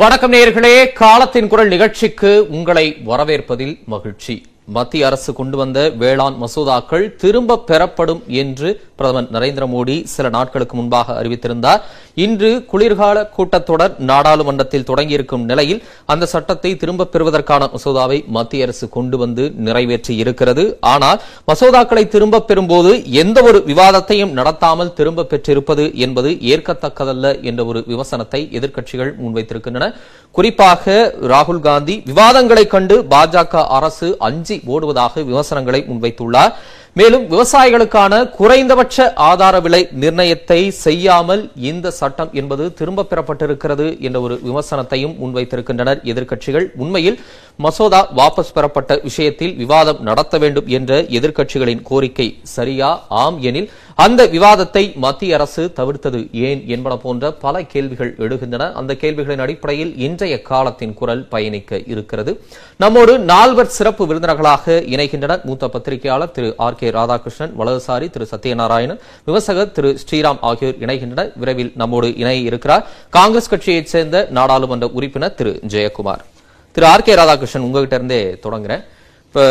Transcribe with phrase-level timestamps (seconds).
[0.00, 4.34] வணக்கம் நேயர்களே காலத்தின் குரல் நிகழ்ச்சிக்கு உங்களை வரவேற்பதில் மகிழ்ச்சி.
[4.76, 11.14] மத்திய அரசு கொண்டு வந்த வேளாண் மசோதாக்கள் திரும்ப பெறப்படும் என்று பிரதமர் நரேந்திர மோடி சில நாட்களுக்கு முன்பாக
[11.20, 11.80] அறிவித்திருந்தார்.
[12.24, 15.80] இன்று குளிர்கால கூட்டத்தொடர் நாடாளுமன்றத்தில் தொடங்கியிருக்கும் நிலையில்
[16.12, 20.64] அந்த சட்டத்தை திரும்ப பெறுவதற்கான மசோதாவை மத்திய அரசு கொண்டு வந்து நிறைவேற்றி இருக்கிறது.
[20.92, 22.92] ஆனால் மசோதாக்களை திரும்ப பெறும்போது
[23.22, 29.88] எந்த ஒரு விவாதத்தையும் நடத்தாமல் திரும்ப பெற்றிருப்பது என்பது ஏற்கத்தக்கதல்ல என்ற ஒரு விமர்சனத்தை எதிர்க்கட்சிகள் முன்வைத்திருக்கின்றன.
[30.34, 30.94] குறிப்பாக
[31.30, 36.52] ராகுல் காந்தி விவாதங்களை கண்டு பாஜக அரசு அஞ்சி ஓடுவதாக விமர்சனங்களை முன்வைத்துள்ளார்.
[36.94, 45.14] மேலும் விவசாயிகளுக்கான குறைந்தபட்ச ஆதார விலை நிர்ணயத்தை செய்யாமல் இந்த சட்டம் என்பது திரும்ப பெறப்பட்டிருக்கிறது என்ற ஒரு விமர்சனத்தையும்
[45.20, 46.66] முன்வைத்திருக்கின்றனர் எதிர்க்கட்சிகள்.
[46.76, 47.20] உண்மையில்
[47.64, 52.90] மசோதா வாபஸ் பெறப்பட்ட விஷயத்தில் விவாதம் நடத்த வேண்டும் என்ற எதிர்க்கட்சிகளின் கோரிக்கை சரியா
[53.22, 53.66] ஆம் எனில்
[54.04, 58.68] அந்த விவாதத்தை மத்திய அரசு தவிர்த்தது ஏன் என்பன போன்ற பல கேள்விகள் எழுகின்றன.
[58.80, 62.34] அந்த கேள்விகளின் அடிப்படையில் இன்றைய காலத்தின் குரல் பயணிக்க இருக்கிறது.
[62.82, 69.76] நம்மோடு நால்வர் சிறப்பு விருந்தினர்களாக இணைகின்றனர் மூத்த பத்திரிகையாளர் திரு ஆர் கே ராதாகிருஷ்ணன் வலதுசாரி திரு சத்யநாராயணன் விவசகர்
[69.78, 71.32] திரு ஸ்ரீராம் ஆகியோர் இணைகின்றனர்.
[71.42, 72.86] விரைவில் நம்மோடு இணைய இருக்கிறார்.
[73.18, 76.24] காங்கிரஸ் கட்சியைச் சேர்ந்த நாடாளுமன்ற உறுப்பினர் திரு ஜெயக்குமார்.
[76.74, 78.82] திரு ஆர் கே ராதாகிருஷ்ணன் உங்ககிட்ட இருந்தே தொடங்குறேன்.
[79.26, 79.42] இப்ப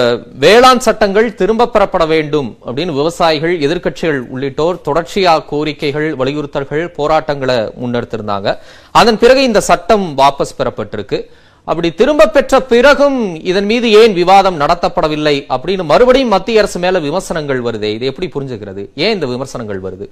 [0.43, 8.57] வேளாண் சட்டங்கள் திரும்ப பெறப்பட வேண்டும் அப்படின்னு விவசாயிகள் எதிர்க்கட்சிகள் உள்ளிட்டோர் தொடர்ச்சியா கோரிக்கைகள் வலியுறுத்தல்கள் போராட்டங்களை முன்னெடுத்திருந்தாங்க.
[8.91, 11.19] அதன் பிறகு இந்த சட்டம் வாபஸ் பெறப்பட்டிருக்கு.
[11.63, 13.19] அப்படி திரும்ப பெற்ற பிறகும்
[13.51, 17.91] இதன் மீது ஏன் விவாதம் நடத்தப்படவில்லை அப்படின்னு மறுபடியும் மத்திய அரசு மேல விமர்சனங்கள் வருதே.
[17.97, 18.85] இது எப்படி புரிஞ்சுக்கிறது?
[18.95, 20.07] ஏன் இந்த விமர்சனங்கள் வருது?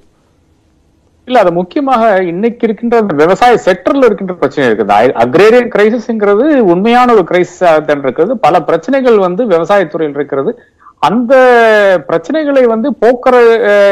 [1.27, 4.93] இல்ல அது முக்கியமாக இன்னைக்கு இருக்கின்ற அந்த விவசாய செக்டர்ல இருக்கின்ற பிரச்சனை இருக்குது.
[5.23, 7.63] அக்ரேரியன் கிரைசிஸ்ங்கிறது உண்மையான ஒரு கிரைசிஸ்
[8.03, 8.35] இருக்கிறது.
[8.45, 10.51] பல பிரச்சனைகள் வந்து விவசாயத்துறையில் இருக்கிறது.
[11.09, 11.33] அந்த
[12.09, 13.35] பிரச்சனைகளை வந்து போக்குற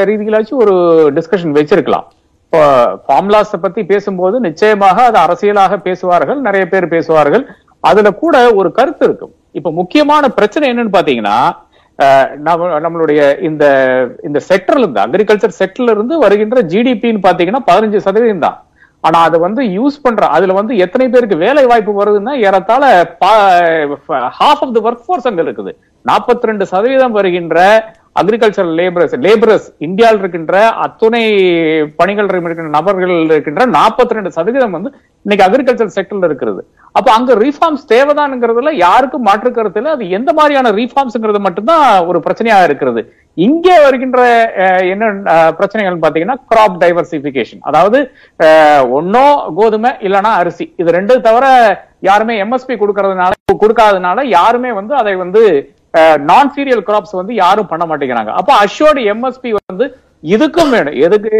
[0.10, 0.76] ரீதியிலாச்சும் ஒரு
[1.18, 2.06] டிஸ்கஷன் வச்சிருக்கலாம்.
[2.46, 2.62] இப்போ
[3.06, 7.46] ஃபார்ம்லாஸ் பத்தி பேசும்போது நிச்சயமாக அது அரசியலாக பேசுவார்கள் நிறைய பேர் பேசுவார்கள்.
[7.90, 9.34] அதுல கூட ஒரு கருத்து இருக்கும்.
[9.60, 11.38] இப்ப முக்கியமான பிரச்சனை என்னன்னு பாத்தீங்கன்னா
[12.86, 13.66] நம்மளுடைய இந்த
[14.28, 18.58] இந்த செக்டர்ல இருந்து அக்ரிகல்ச்சர் செக்டர்ல இருந்து வருகின்ற ஜிடிபின்னு பாத்தீங்கன்னா பதினஞ்சு சதவீதம் தான்.
[19.04, 22.84] ஆனா அதை வந்து யூஸ் பண்ற அதுல வந்து எத்தனை பேருக்கு வேலை வாய்ப்பு வருதுன்னா ஏறத்தாழ
[24.40, 25.72] half of the work force அங்க இருக்குது.
[26.06, 27.60] 42% ரெண்டு சதவீதம் வருகின்ற
[28.20, 31.24] அக்ரிகல்ச்சர் லேபரர்ஸ் லேபரர்ஸ் இந்தியாவில் இருக்கின்ற அத்துணை
[32.00, 34.90] பணிகள் இருக்கின்ற நபர்கள் இருக்கின்ற 42% ரெண்டு சதவீதம் வந்து
[35.26, 36.62] இன்னைக்கு அக்ரிகல்ச்சர் செக்டர்ல இருக்கிறது.
[36.98, 39.94] அப்ப அங்க ரீஃபார்ம்ஸ் தேவைதான்ங்கிறதுல யாருக்கும் மாற்று கருத்து இல்லை.
[39.96, 43.04] அது எந்த மாதிரியான ரீஃபார்ம்ஸ்ங்கிறது மட்டும்தான் ஒரு பிரச்சனையா இருக்கிறது.
[43.48, 44.20] இங்கே வருகின்ற
[44.94, 45.06] என்ன
[45.60, 48.00] பிரச்சனைகள் பாத்தீங்கன்னா கிராப் டைவர்சிபிகேஷன் அதாவது
[49.00, 49.28] ஒன்னோ
[49.60, 50.68] கோதுமை இல்லைன்னா அரிசி.
[50.82, 51.46] இது ரெண்டு தவிர
[52.10, 53.34] யாருமே எம்எஸ்பி கொடுக்கறதுனால
[53.64, 55.42] கொடுக்காதனால யாருமே வந்து அதை வந்து
[56.32, 58.34] நான் சீரியல் கிராப்ஸ் வந்து யாரும் பண்ண மாட்டேங்கிறாங்க.
[58.40, 59.88] அப்ப அஷ்யோர்டு எம்எஸ்பி வந்து
[60.34, 60.96] இதுக்கும் வேணும்.
[61.06, 61.36] எதுக்கு?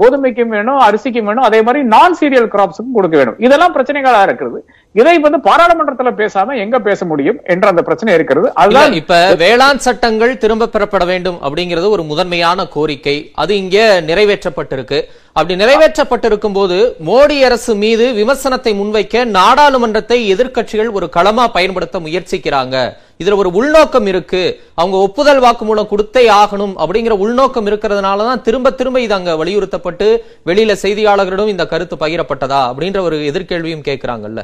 [0.00, 1.46] கோதுமைக்கும் வேணும் அரிசிக்கும் வேணும்.
[1.48, 3.38] அதே மாதிரி நான் சீரியல் கிராப்ஸுக்கும் கொடுக்க வேணும்.
[3.46, 4.60] இதெல்லாம் பிரச்சனைகளா இருக்கிறது.
[4.92, 8.54] இதை வந்து பாராளுமன்றத்துல பேசாம எங்க பேச முடியும் என்ற அந்த பிரச்சனை இருக்கிறது.
[8.54, 13.30] அதுதான் இப்ப வேளாண் சட்டங்கள் திரும்ப பெறப்பட வேண்டும் அப்படிங்கிறது ஒரு முதன்மையான கோரிக்கை.
[13.34, 15.02] அது இங்க நிறைவேற்றப்பட்டிருக்கு.
[15.32, 22.92] அப்படி நிறைவேற்றப்பட்டிருக்கும் போது மோடி அரசு மீது விமர்சனத்தை முன்வைக்க நாடாளுமன்றத்தை எதிர்க்கட்சிகள் ஒரு களமா பயன்படுத்த முயற்சிக்கிறாங்க.
[23.24, 24.60] இதுல ஒரு உள்நோக்கம் இருக்கு.
[24.74, 31.48] அவங்க ஒப்புதல் வாக்குமூலம் கொடுத்தே ஆகணும் அப்படிங்கிற உள்நோக்கம் இருக்கிறதுனாலதான் திரும்ப திரும்ப இது அங்க வலியுறுத்தப்பட்டு வெளியில செய்தியாளர்களிடம்
[31.48, 34.42] இந்த கருத்து பகிரப்பட்டதா அப்படின்ற ஒரு எதிர்கேள்வியும் கேட்கிறாங்கல்ல.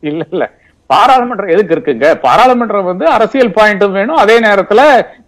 [0.00, 0.50] இல்ல இல்ல.
[0.86, 2.14] பாராளுமன்றம் எதுக்கு இருக்குங்க?
[2.14, 4.16] பாராளுமன்றம் வந்து அரசியல் பாயிண்ட்டும் வேணும்.
[4.16, 4.80] அதே நேரத்துல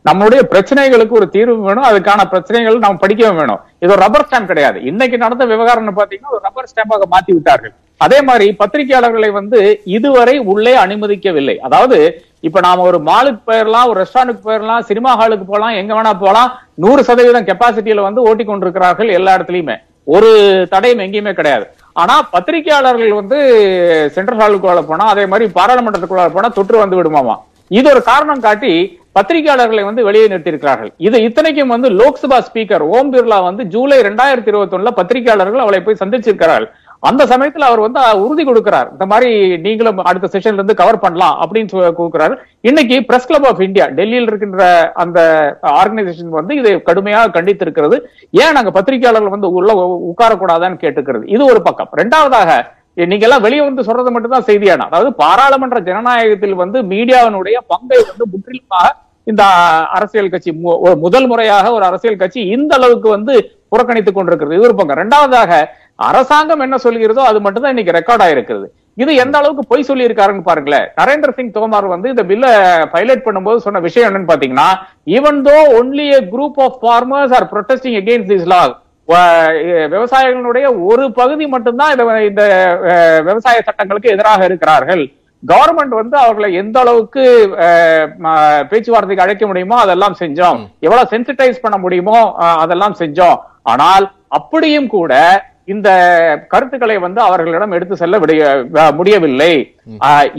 [0.08, 1.84] நம்மளுடைய பிரச்சனைகளுக்கு ஒரு தீர்வு வேணும்.
[1.84, 3.60] அதுக்கான பிரச்சனைகள் நாம் படிக்கவும் வேணும்.
[3.78, 4.82] இது ஒரு ரப்பர் ஸ்டாம்ப் கிடையாது.
[4.82, 7.72] இன்னைக்கு நடந்த விவகாரம் பாத்தீங்கன்னா ஒரு ரப்பர் ஸ்டாம்பாக மாத்தி விட்டார்கள்.
[7.96, 11.56] அதே மாதிரி பத்திரிகையாளர்களை வந்து இதுவரை உள்ளே அனுமதிக்கவில்லை.
[11.56, 16.58] அதாவது இப்ப நாம ஒரு மாலுக்கு போயிடலாம் ஒரு ரெஸ்டாரண்ட்டுக்கு போயிடலாம் சினிமா ஹாலுக்கு போகலாம் எங்க வேணா போகலாம்.
[16.74, 19.76] நூறு சதவீதம் கெப்பாசிட்டியில வந்து ஓட்டி கொண்டிருக்கிறார்கள் எல்லா இடத்துலயுமே.
[20.04, 20.30] ஒரு
[20.70, 21.66] தடையும் எங்கேயுமே கிடையாது.
[22.02, 23.38] ஆனா பத்திரிகையாளர்கள் வந்து
[24.14, 27.34] சென்ட்ரல் ஹாலுக்குள்ள போனா அதே மாதிரி பாராளுமன்றத்துக்குள்ள போனா தொற்று வந்து விடுமாமா?
[27.78, 28.72] இது ஒரு காரணம் காட்டி
[29.16, 30.90] பத்திரிகையாளர்களை வந்து வெளியே நிறுத்தியிருக்கிறார்கள்.
[31.06, 36.02] இது இத்தனைக்கும் வந்து லோக்சபா ஸ்பீக்கர் ஓம் பிர்லா வந்து ஜூலை ரெண்டாயிரத்தி இருபத்தி ஒண்ணுல பத்திரிகையாளர்கள் அவளை போய்
[36.02, 36.68] சந்திச்சிருக்கிறார்கள்.
[37.04, 38.90] அந்த சமயத்துல அவர் வந்து உறுதி கொடுக்கிறார்.
[38.90, 42.36] இந்த மாதிரி நீங்களும் அடுத்த செஷன்ல இருந்து கவர் பண்ணலாம் அப்படின்னு சொல்லி கொடுக்கிறாரு.
[42.60, 45.20] இன்னைக்கு பிரஸ் கிளப் ஆஃப் இந்தியா டெல்லியில் இருக்கின்ற அந்த
[45.62, 51.22] ஆர்கனைசேஷன் வந்து இதை கடுமையாக கண்டித்து இருக்கிறது ஏன் நாங்க பத்திரிகையாளர்கள் வந்து உள்ள உட்காரக்கூடாதான்னு கேட்டுக்கிறது.
[51.26, 51.88] இது ஒரு பக்கம்.
[51.96, 58.26] ரெண்டாவதாக நீங்க எல்லாம் வெளியே வந்து சொல்றது மட்டும்தான் செய்தியான அதாவது பாராளுமன்ற ஜனநாயகத்தில் வந்து மீடியாவினுடைய பங்கை வந்து
[58.32, 59.44] முற்றிலுமாக இந்த
[59.92, 64.56] அரசியல் கட்சி மு- முதல் முறையாக ஒரு அரசியல் கட்சி இந்த அளவுக்கு வந்து புறக்கணித்துக் கொண்டிருக்கிறது.
[64.56, 65.64] இது ஒரு பங்கு ரெண்டாவதாக
[65.96, 68.64] அரசாங்கம் என்ன சொல்கிறதோ அது மட்டும்தான் இன்னைக்கு ரெக்கார்ட் ஆயிருக்கிறது.
[68.94, 70.88] இது எந்த அளவுக்கு பொய் சொல்லி இருக்காருன்னு பாருங்களேன்.
[71.00, 72.46] நரேந்திர சிங் தோமார் வந்து இந்த பில்ல
[72.92, 74.68] பைலட் பண்ணும்போது சொன்ன விஷயம் என்னன்னு பாத்தீங்கன்னா
[75.06, 78.70] even though only a group of farmers are protesting against this law
[79.08, 79.50] வ-
[79.94, 81.98] விவசாயிகளுடைய ஒரு பகுதி மட்டும்தான்
[82.28, 82.44] இந்த
[83.24, 85.12] விவசாய சட்டங்களுக்கு எதிராக இருக்கிறார்கள்.
[85.46, 87.48] கவர்மெண்ட் வந்து அவர்களை எந்த அளவுக்கு
[88.68, 90.68] பேச்சுவார்த்தைக்கு அழைக்க முடியுமோ அதெல்லாம் செஞ்சோம்.
[90.80, 93.36] எவ்வளவு சென்சிட்டைஸ் பண்ண முடியுமோ அதெல்லாம் செஞ்சோம்.
[93.62, 95.88] ஆனால் அப்படியும் கூட இந்த
[96.52, 98.42] கருத்துக்களை வந்து அவர்களிடம் எடுத்து செல்ல விடைய
[98.98, 99.52] முடியவில்லை.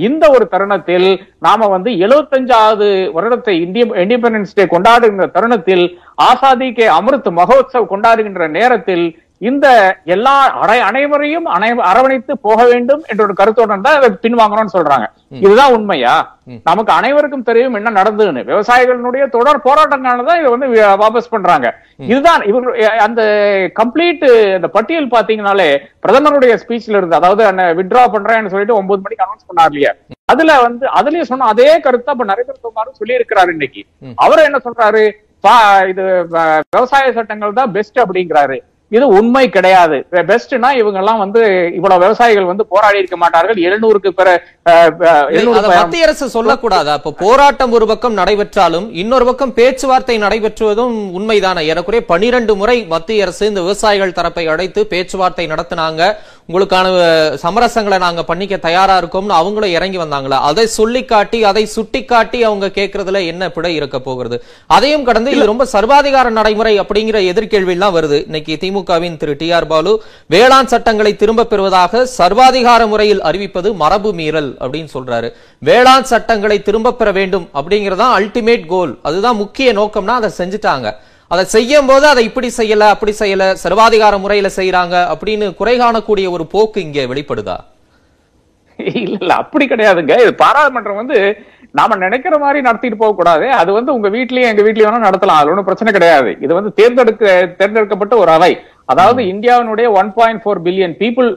[0.07, 1.07] இந்த ஒரு தருணத்தில்
[1.45, 5.85] நாம வந்து எழுபத்தஞ்சாவது வருடத்தை இந்திய இண்டிபெண்டன்ஸ் டே கொண்டாடுகின்ற தருணத்தில்
[6.29, 9.05] ஆசாதி கே அமிர்த் மகோத்சவ் கொண்டாடுகின்ற நேரத்தில்
[9.49, 9.67] இந்த
[10.13, 10.33] எல்லா
[10.63, 15.05] அனை அனைவரையும் அனை அரவணைத்து போக வேண்டும் என்ற ஒரு கருத்துடன் தான் பின்வாங்கணும்னு சொல்றாங்க.
[15.45, 16.13] இதுதான் உண்மையா?
[16.69, 18.41] நமக்கு அனைவருக்கும் தெரியும் என்ன நடந்ததுன்னு.
[18.51, 20.67] விவசாயிகளுடைய தொடர் போராட்டங்களால தான் இதை வந்து
[21.03, 21.67] வாபஸ் பண்றாங்க.
[22.11, 22.69] இதுதான் இவங்க
[23.07, 23.21] அந்த
[23.79, 24.25] கம்ப்ளீட்
[24.57, 25.69] அந்த பட்டியல் பாத்தீங்கன்னாலே
[26.05, 27.43] பிரதமருடைய ஸ்பீச்ல இருந்து அதாவது
[27.79, 29.93] வித்ரா பண்றேன்னு சொல்லிட்டு ஒன்பது மணிக்கு அனௌன்ஸ் பண்ணார் இல்லையா?
[30.33, 33.83] அதுல வந்து அதுலயும் சொன்ன அதே கருத்தை இப்ப நரேந்திர குமாரும் சொல்லி இருக்கிறாரு இன்னைக்கு
[34.25, 35.03] அவர் என்ன சொல்றாரு?
[35.91, 36.03] இது
[36.75, 38.57] விவசாய சட்டங்கள் தான் பெஸ்ட் அப்படிங்கிறாரு.
[38.95, 39.97] இது உண்மை கிடையாது.
[40.29, 41.41] பெஸ்ட்னா இவங்க எல்லாம் வந்து
[41.77, 43.59] இவ்வளவு விவசாயிகள் வந்து போராடி இருக்க மாட்டார்கள்.
[43.67, 44.29] எழுநூறுக்கு பிற
[45.79, 46.93] மத்திய அரசு சொல்லக்கூடாதா.
[46.99, 51.63] அப்ப போராட்டம் ஒரு பக்கம் நடைபெற்றாலும் இன்னொரு பக்கம் பேச்சுவார்த்தை நடைபெற்றுவதும் உண்மைதானே?
[51.71, 56.01] ஏறக்குறைய பனிரெண்டு முறை மத்திய அரசு இந்த விவசாயிகள் தரப்பை அழைத்து பேச்சுவார்த்தை நடத்தினாங்க.
[56.53, 56.87] உங்களுக்கான
[57.43, 60.39] சமரசங்களை நாங்க பண்ணிக்க தயாரா இருக்கோம்னு அவங்களும் இறங்கி வந்தாங்களா?
[60.41, 64.43] அதை சொல்லி காட்டி அதை சுட்டி காட்டி அவங்க கேட்கறதுல என்ன பிழை இருக்க போகிறது?
[64.67, 68.23] அதையும் கடந்து இது ரொம்ப சர்வாதிகார நடைமுறை அப்படிங்கிற எதிர்கேள்வி எல்லாம் வருது.
[68.23, 74.55] இன்னைக்கு திமுகவின் திரு டி ஆர் பாலு வேளாண் சட்டங்களை திரும்ப பெறுவதாக சர்வாதிகார முறையில் அறிவிப்பது மரபு மீறல்
[74.59, 75.31] அப்படின்னு சொல்றாரு.
[75.59, 80.93] வேளாண் சட்டங்களை திரும்ப பெற வேண்டும் அப்படிங்கறதான் அல்டிமேட் கோல் அதுதான் முக்கிய நோக்கம்னா அதை செஞ்சுட்டாங்க.
[81.31, 86.45] அதை செய்யும் போது அதை இப்படி செய்யல அப்படி செய்யல சர்வாதிகார முறையில செய்யறாங்க அப்படின்னு குறை காணக்கூடிய ஒரு
[86.53, 87.57] போக்கு இங்கே வெளிப்படுதா?
[88.79, 90.13] இல்ல இல்ல அப்படி கிடையாதுங்க.
[90.23, 91.17] இது பாராளுமன்றம் வந்து
[91.77, 93.45] நாம நினைக்கிற மாதிரி நடத்திட்டு போக கூடாது.
[93.61, 95.39] அது வந்து உங்க வீட்லயும் எங்க வீட்லயும் வேணா நடத்தலாம்.
[95.41, 96.29] அது ஒண்ணும் பிரச்சனை கிடையாது.
[96.45, 97.25] இது வந்து தேர்ந்தெடுக்க
[97.59, 98.51] தேர்ந்தெடுக்கப்பட்ட ஒரு அவை
[98.93, 101.29] அதாவது இந்தியாவினுடைய one point four billion people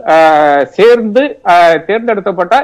[0.78, 1.22] சேர்ந்து
[1.88, 2.54] தேர்ந்தெடுக்கப்பட்ட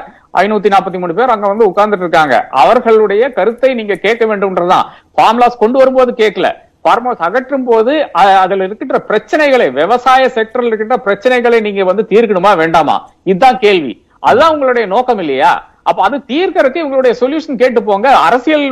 [0.41, 2.35] ஐநூத்தி நாற்பத்தி மூணு பேர் அங்க வந்து உட்கார்ந்துட்டு இருக்காங்க.
[2.63, 4.85] அவர்களுடைய கருத்தை நீங்க கேட்க வேண்டும்ன்றதுதான்.
[5.15, 6.49] ஃபார்முலாஸ் கொண்டு வரும்போது கேட்கல.
[6.85, 7.93] ஃபார்மர்ஸ் அகற்றும் போது
[8.41, 12.95] அதுல இருக்கின்ற பிரச்சனைகளை விவசாய செக்டர்ல இருக்கின்ற பிரச்சனைகளை நீங்க வந்து தீர்க்கணுமா வேண்டாமா?
[13.31, 13.93] இதுதான் கேள்வி.
[14.27, 15.53] அதுதான் உங்களுடைய நோக்கம் இல்லையா?
[15.89, 18.07] அப்ப அது தீர்க்கறதுக்கு உங்களுடைய சொல்யூஷன் கேட்டு போங்க.
[18.27, 18.65] அரசியல்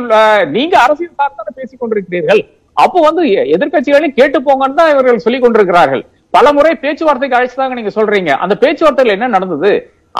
[0.56, 2.42] நீங்க அரசியல் சார்ந்தான பேசிக் கொண்டிருக்கிறீர்கள்.
[2.84, 6.02] அப்போ வந்து எதிர்கட்சிகளையும் எதிர்க்கட்சிகளையும் கேட்டு போங்கன்னு தான் இவர்கள் சொல்லிக் கொண்டிருக்கிறார்கள்.
[6.36, 8.30] பல முறை பேச்சுவார்த்தைக்கு அழைச்சதாங்க நீங்க சொல்றீங்க.
[8.44, 9.72] அந்த பேச்சுவார்த்தையில என்ன நடந்தது?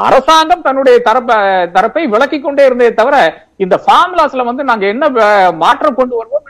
[0.06, 1.32] அரசாங்கம் தன்னுடைய தரப்ப
[1.74, 3.16] தரப்பை விளக்கிக் கொண்டே இருந்தே தவிர
[3.64, 5.04] இந்த ஃபார்முலாஸ்ல வந்து நாங்க என்ன
[5.64, 6.46] மாற்றம் கொண்டு வருவோம்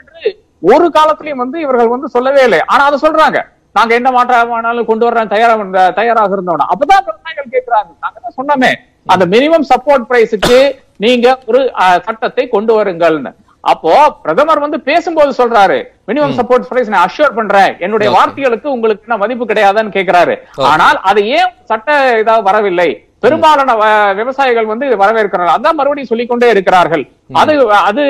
[0.61, 2.59] ஒரு காலத்திலயும் வந்து இவர்கள் வந்து சொல்லவே இல்லை.
[2.73, 3.39] ஆனா அதை சொல்றாங்க.
[3.77, 5.55] நாங்க என்ன மாற்றமானாலும் கொண்டு வர்றோம் தயாரா
[6.01, 7.89] தயாராக இருந்தோம் அப்பதான் விவசாயிகள் கேட்கிறாங்க.
[8.03, 8.71] நாங்க தான் சொன்னோமே.
[9.13, 10.59] அந்த மினிமம் சப்போர்ட் பிரைஸுக்கு
[11.05, 11.61] நீங்க ஒரு
[12.05, 13.31] சட்டத்தை கொண்டு வருங்கள்னு.
[13.71, 13.91] அப்போ
[14.23, 15.77] பிரதமர் வந்து பேசும்போது சொல்றாரு.
[16.09, 17.71] மினிமம் சப்போர்ட் பிரைஸ் நான் அஷ்யூர் பண்றேன்.
[17.85, 18.09] என்னுடைய.
[18.15, 20.67] வார்த்தைகளுக்கு உங்களுக்கு என்ன மதிப்பு கிடையாதுன்னு கேக்குறாரு Okay.
[20.71, 22.89] ஆனால் அது ஏன் சட்ட இதா வரவில்லை?
[23.23, 23.73] பெரும்பாலான
[24.19, 25.55] விவசாயிகள் வந்து வரவேற்கிறார்கள்.
[25.57, 27.03] அதான் மறுபடியும் சொல்லிக்கொண்டே இருக்கிறார்கள்.
[27.41, 27.53] அது
[27.89, 28.03] அது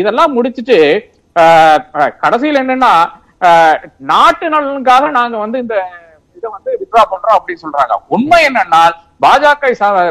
[0.00, 0.78] இதெல்லாம் முடிச்சிட்டு
[2.24, 2.92] கடைசியில் என்னன்னா
[4.12, 5.76] நாட்டு நலனுக்காக நாங்க வந்து இந்த
[6.38, 7.94] இதை வந்து வித்ரா பண்றோம் அப்படின்னு சொல்றாங்க.
[8.14, 8.80] உண்மை என்னன்னா
[9.24, 9.68] பாஜக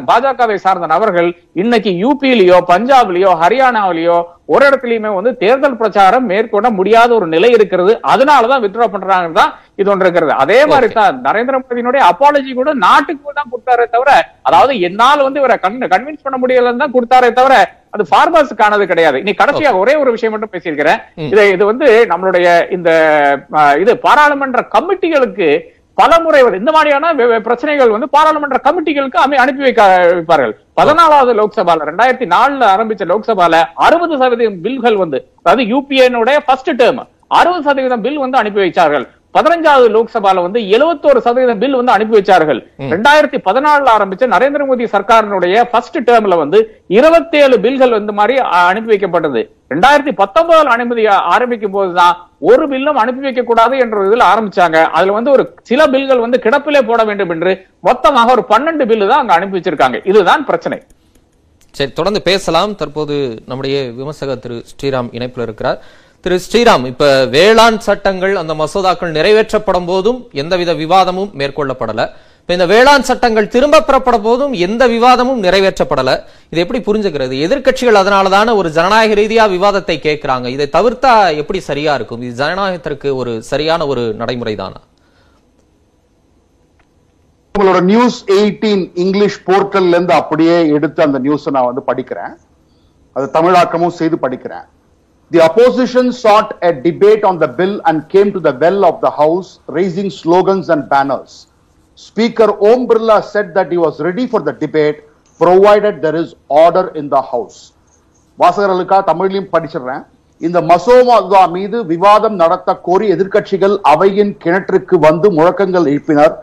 [0.10, 1.27] பாஜகவை சார்ந்த நபர்கள்
[1.62, 4.15] இன்னைக்கு யூபியிலயோ பஞ்சாப்லயோ ஹரியானாவிலயோ
[4.53, 7.94] ஒரு இடத்துலயுமே வந்து தேர்தல் பிரச்சாரம் மேற்கொள்ள முடியாத ஒரு நிலை இருக்கிறது.
[8.13, 9.51] அதனாலதான் வித்ரா பண்றாங்க தான்
[9.82, 10.34] இது ஒன்று இருக்கிறது.
[10.44, 14.12] அதே மாதிரி தான் நரேந்திர மோடியினுடைய அப்பாலஜி கூட நாட்டுக்கு தான் கொடுத்தாரே தவிர
[14.50, 17.55] அதாவது என்னால் வந்து இவரை கன்வின்ஸ் பண்ண முடியலன்னு தான் கொடுத்தாரே தவிர
[17.96, 19.18] அது ஃபார்மர்ஸுக்கானது கிடையாது.
[19.22, 21.00] இன்னைக்கு கடைசியாக ஒரே ஒரு விஷயம் மட்டும் பேசியிருக்கிறேன்.
[21.32, 22.48] இது இது வந்து நம்மளுடைய
[22.78, 22.90] இந்த
[23.84, 25.50] இது பாராளுமன்ற கமிட்டிகளுக்கு
[26.00, 27.12] பல முறை இந்த மாதிரியான
[27.46, 29.84] பிரச்சனைகள் வந்து பாராளுமன்ற கமிட்டிகளுக்கு அமை அனுப்பி வைக்க
[30.18, 30.54] வைப்பார்கள்.
[30.80, 37.02] பதினாலாவது லோக்சபால ரெண்டாயிரத்தி நாலுல ஆரம்பிச்ச லோக்சபால அறுபது சதவீதம் பில்கள் வந்து அதாவது யூபிஏனுடைய ஃபர்ஸ்ட் டேர்ம்
[37.40, 39.06] அறுபது சதவீதம் பில் வந்து அனுப்பி வைச்சார்கள்.
[39.36, 42.60] பதினஞ்சாவது லோக்சபால வந்து 71% சதவீதம் பில் வந்து அனுப்பி வச்சார்கள்.
[42.94, 46.62] ரெண்டாயிரத்தி பதினாலுல ஆரம்பிச்ச நரேந்திர மோடி சர்க்காரினுடைய ஃபர்ஸ்ட் டேர்ம்ல வந்து
[47.00, 48.38] 27 பில்கள் வந்து மாதிரி
[48.70, 49.44] அனுப்பி வைக்கப்பட்டது.
[49.74, 52.15] ரெண்டாயிரத்தி பத்தொன்பதுல அனுமதி ஆரம்பிக்கும் போதுதான்
[52.50, 54.77] ஒரு பில்லும் அனுப்பி வைக்க கூடாது என்ற இதுல ஆரம்பிச்சாங்க.
[54.98, 57.54] அதுல வந்து ஒரு சில பில்கள் வந்து கிடப்பிலே போட வேண்டும் என்று
[57.89, 60.00] மொத்தமாக ஒரு பன்னெண்டு பில்லு தான் அங்க அனுப்பி வச்சிருக்காங்க.
[60.12, 60.80] இதுதான் பிரச்சனை.
[61.77, 62.74] சரி தொடர்ந்து பேசலாம்.
[62.82, 63.15] தற்போது
[63.50, 65.80] நம்முடைய விமர்சகர் திரு ஸ்ரீராம் இணைப்பில் இருக்கிறார்.
[66.25, 72.01] திரு ஸ்ரீராம் இப்ப வேளாண் சட்டங்கள் அந்த மசோதாக்கள் நிறைவேற்றப்படும் போதும் எந்தவித விவாதமும் மேற்கொள்ளப்படல.
[72.39, 76.10] இப்ப இந்த வேளாண் சட்டங்கள் திரும்ப பெறப்படும் போதும் எந்த விவாதமும் நிறைவேற்றப்படல.
[76.51, 77.36] இது எப்படி புரிஞ்சுக்கிறது?
[77.46, 80.48] எதிர்க்கட்சிகள் அதனாலதான ஒரு ஜனநாயக ரீதியா விவாதத்தை கேட்கிறாங்க.
[80.55, 82.22] இதை தவிர்த்தா எப்படி சரியா இருக்கும்?
[82.22, 84.82] இது ஜனநாயகத்திற்கு ஒரு சரியான ஒரு நடைமுறை தானா
[87.55, 92.34] உங்களோட நியூஸ் எயிட்டீன் இங்கிலீஷ் போர்ட்டல்ல இருந்து அப்படியே எடுத்து அந்த நியூஸ் நான் வந்து படிக்கிறேன்.
[93.13, 94.65] அது தமிழாக்கமும் செய்து படிக்கிறேன்.
[95.36, 99.12] The opposition sought a debate on the bill and came to the well of the
[99.12, 101.48] house, raising slogans and banners.
[102.00, 105.00] Speaker Om Birla said that he was ready for the debate,
[105.39, 107.58] provided there is order in the house.
[108.39, 110.06] வாசகர்களுக்காக தமிழ்லையும் படிச்சிடுறேன்
[110.42, 116.34] இந்த மசோதா மீது விவாதம் நடத்த கோரி எதிர்க்கட்சிகள் அவையின் கிணற்றுக்கு வந்து முழக்கங்கள் எழுப்பினர்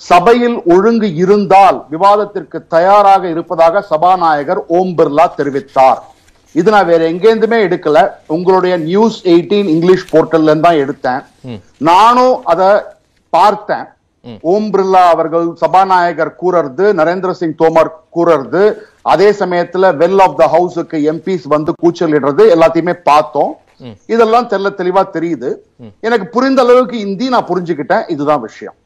[0.00, 6.02] சபையில் ஒழுங்கு இருந்தால் விவாதத்திற்கு தயாராக இருப்பதாக சபாநாயகர் ஓம் பிர்லா தெரிவித்தார்
[6.60, 7.98] இது நான் வேற எங்கேருந்துமே எடுக்கல.
[8.34, 11.22] உங்களுடைய நியூஸ் எயிட்டீன் இங்கிலீஷ் போர்ட்டல்ல தான் எடுத்தேன்.
[11.90, 12.62] நானும் அத
[13.36, 13.86] பார்த்தேன்.
[14.50, 18.62] ஓம் பிர்லா அவர்கள் சபாநாயகர் கூறறது நரேந்திர சிங் தோமர் கூறறது
[19.12, 23.52] அதே சமயத்துல வெல் ஆஃப் த ஹவுஸுக்கு எம்பிஸ் வந்து கூச்சலிடுறது எல்லாத்தையுமே பார்த்தோம்.
[24.14, 25.50] இதெல்லாம் தெல்ல தெளிவா தெரியுது.
[26.06, 28.04] எனக்கு புரிந்த அளவுக்கு இந்தி நான் புரிஞ்சுக்கிட்டேன்.
[28.14, 28.76] இதுதான் விஷயம்.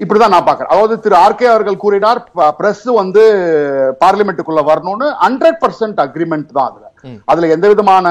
[0.00, 2.18] இப்படிதான் நான் பாக்குறேன் அதாவது திரு ஆர்கே அவர்கள் கூறினார்
[2.58, 3.22] பிரஸ் வந்து
[4.02, 6.85] பார்லிமெண்ட்டுக்குள்ள வரணும்னு ஹண்ட்ரட் பர்சன்ட் அக்ரிமெண்ட் தான் அதுல.
[7.30, 8.06] அதுல எந்த விதமான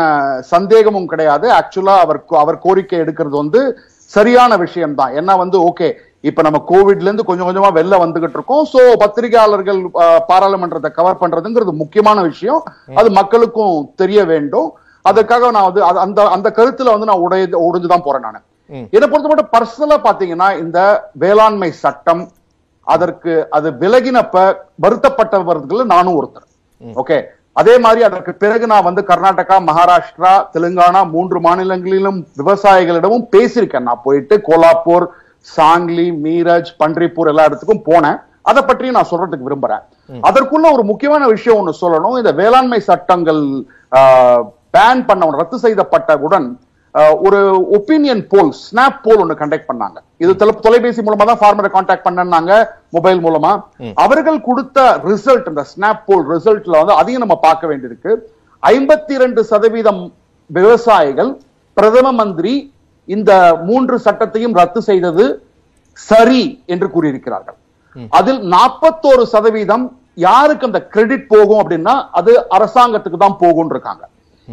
[0.54, 1.46] சந்தேகமும் கிடையாது.
[1.60, 3.62] ஆக்சுவலா அவர் அவர் கோரிக்கை எடுக்கிறது வந்து
[4.12, 5.88] சரியான விஷயம் தான் என்ன வந்து ஓகே
[6.30, 8.64] இப்ப நம்ம கோவிட்ல இருந்து கொஞ்சம் கொஞ்சமா வெளில வந்துகிட்டு இருக்கோம்.
[8.74, 9.80] சோ பத்திரிகையாளர்கள்
[10.30, 12.62] பாராளுமன்றத்தை கவர் பண்றதுங்கிறது முக்கியமான விஷயம்.
[13.00, 14.70] அது மக்களுக்கும் தெரிய வேண்டும்.
[15.06, 18.46] அதுக்காக நான் வந்து அந்த அந்த கருத்துல வந்து நான் உடைய உடைஞ்சுதான் போறேன் நான்.
[18.96, 20.80] என்னை பொறுத்த மட்டும் பர்சனலா பாத்தீங்கன்னா இந்த
[21.24, 22.24] வேளாண்மை சட்டம்
[22.88, 24.38] அதற்கு அது விலகினப்ப
[24.86, 26.48] வருத்தப்பட்டவர்கள் நானும் ஒருத்தர்.
[27.02, 27.18] ஓகே
[27.56, 33.88] அதே மாதிரி அதற்கு பிறகு நான் வந்து கர்நாடகா மகாராஷ்டிரா தெலுங்கானா மூன்று மாநிலங்களிலும் விவசாயிகளிடமும் பேசியிருக்கேன்.
[33.90, 35.06] நான் போயிட்டு கோலாப்பூர்
[35.48, 38.18] சாங்லி மீரஜ் பன்றிப்பூர் எல்லா இடத்துக்கும் போனேன்.
[38.44, 39.84] அதை பற்றி நான் சொல்றதுக்கு விரும்புறேன்.
[40.30, 42.18] அதற்குள்ள ஒரு முக்கியமான விஷயம் ஒண்ணு சொல்லணும்.
[42.22, 43.42] இந்த வேளாண்மை சட்டங்கள்
[44.76, 46.65] பேன் பண்ண ரத்து செய்யப்பட்டவுடன் ஆஹ்,
[47.00, 49.98] ஒரு ஒப்பீனியன் போல் ஸ்னாப் போல் ஒன்னு கண்டக்ட் பண்ணாங்க.
[50.18, 53.64] இது தொலை- தொலைபேசி மூலமா தான் ஃபார்மரை கான்டாக்ட் பண்ணாங்க மொபைல் மூலமா.
[53.94, 58.16] அவர்கள் கொடுத்த ரிசல்ட் இந்த ஸ்னாப் போல் ரிசல்ட்ல வந்து அதையும் நம்ம பார்க்க வேண்டியிருக்கு.
[58.64, 60.14] ஐம்பத்தி ரெண்டு சதவீதம்
[60.46, 61.38] விவசாயிகள்
[61.74, 62.74] பிரதம மந்திரி
[63.06, 65.46] இந்த மூன்று சட்டத்தையும் ரத்து செய்தது
[65.94, 67.56] சரி என்று கூறியிருக்கிறார்கள்.
[68.10, 74.08] அதில் நாற்பத்தோரு சதவீதம் யாருக்கு அந்த கிரெடிட் போகும் அப்படின்னா அது அரசாங்கத்துக்கு தான் போகும் இருக்காங்க.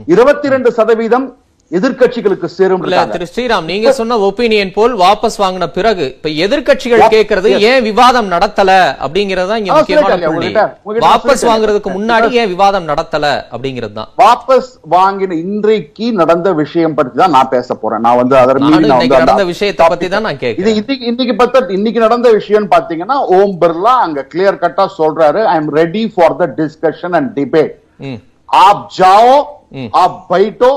[0.06, 1.36] இருபத்தி ரெண்டு சதவீதம்
[1.71, 7.01] எதிர்க்கட்சிகளுக்கு சேரும் இல்ல இருக்காங்க திரு ஸ்ரீராம் நீங்க சொன்ன ஒப்பீனியன் போல் வாபஸ் வாங்கின பிறகு இப்ப எதிர்க்கட்சிகள்
[7.01, 7.63] Wap- கேக்குறது yes.
[7.69, 8.69] ஏன் விவாதம் நடத்தல
[9.03, 10.63] அப்படிங்கறது தான் இங்க அதான் முக்கியமான சொல்லிட்டேன் புள்ளி உங்ககிட்ட.
[10.81, 11.49] உங்ககிட்ட வாபஸ் சொல்லிட்டேன்.
[11.51, 17.51] வாங்குறதுக்கு முன்னாடி ஏன் விவாதம் நடத்தல அப்படிங்கிறது தான் வாபஸ் வாங்கின இன்றைக்கு நடந்த விஷயம் பற்றி தான் நான்
[17.53, 20.25] பேச போறேன் நான் வந்து அதற்கு மீறி நானும் நான் இன்னைக்கு வந்து நடந்த அந்த விஷயத்தை பத்தி தான்
[20.25, 24.85] நான் இது கேக்குறேன் இன்னைக்கு இன்னைக்கு பத்த இன்னைக்கு நடந்த விஷயம் பாத்தீங்கன்னா ஓம் பிர்லா அங்க கிளியர் கட்டா
[24.97, 27.73] சொல்றாரு I am ready for the discussion and debate
[28.07, 28.19] ம்.
[28.49, 29.31] आप जाओ
[29.77, 29.89] ம்.
[29.97, 30.69] आप बैठो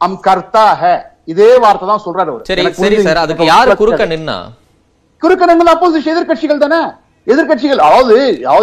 [0.00, 0.94] அம் கர்த்தா ஹே.
[1.28, 4.38] இதே வார்த்தை தான் சொல்றாரு சரி சரி சார் அதுக்கு யாரு குறுக்க நின்னா?
[5.22, 6.80] குறுக்க நின்னா அப்போசிஷன் எதிர்கட்சிகள் தானே?
[7.26, 8.14] எதிர்கட்சிகள் அதாவது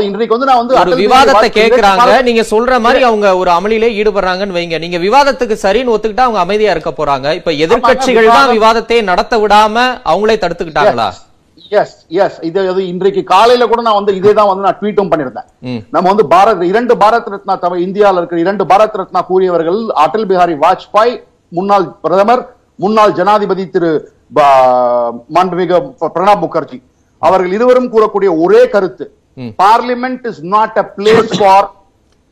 [0.07, 2.07] இன்றைக்கு வந்து நான் வந்து ஒரு விவாதத்தை கேக்குறாங்க.
[2.27, 4.77] நீங்க சொல்ற மாதிரி அவங்க ஒரு அமளியில ஈடுபடுறாங்கன்னு வைங்க.
[4.83, 7.27] நீங்க விவாதத்துக்கு சரின்னு ஒத்துக்கிட்டா அவங்க அமைதியா இருக்க போறாங்க.
[7.39, 9.75] இப்ப எதிர்க்கட்சிகள் தான் விவாதத்தை நடத்த விடாம
[10.11, 11.07] அவங்களே தடுத்துக்கிட்டாங்களா?
[11.79, 15.47] எஸ் எஸ் இது இன்றைக்கு காலையில கூட நான் வந்து இதே தான் வந்து நான் ட்வீட்டும் பண்ணிருந்தேன்.
[15.93, 20.55] நம்ம வந்து பாரத் இரண்டு பாரத் ரத்னா தமிழ் இந்தியாவில் இருக்கிற இரண்டு பாரத் ரத்னா கூறியவர்கள் அடல் பிஹாரி
[20.65, 21.13] வாஜ்பாய்
[21.57, 22.43] முன்னாள் பிரதமர்
[22.83, 23.91] முன்னாள் ஜனாதிபதி திரு
[25.35, 25.77] மாண்புமிகு
[26.15, 26.79] பிரணாப் முகர்ஜி.
[27.21, 29.05] அவர்கள் இருவரும் கூறக்கூடிய ஒரே கருத்து.
[29.63, 31.67] Parliament is not a place for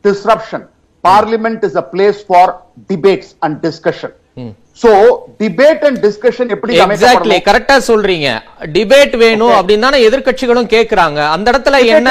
[0.06, 0.66] disruption
[1.04, 2.52] parliament is a place for
[2.92, 4.16] debates and discussion
[4.82, 4.90] so
[5.42, 8.30] debate and discussion எப்படி எக்ஸாக்ட்லி கரெக்டா சொல்றீங்க.
[8.76, 11.20] டிபேட் வேணும் அப்படின்னு தானே எதிர்க்கட்சிகளும் கேக்குறாங்க.
[11.36, 12.10] அந்த இடத்துல என்ன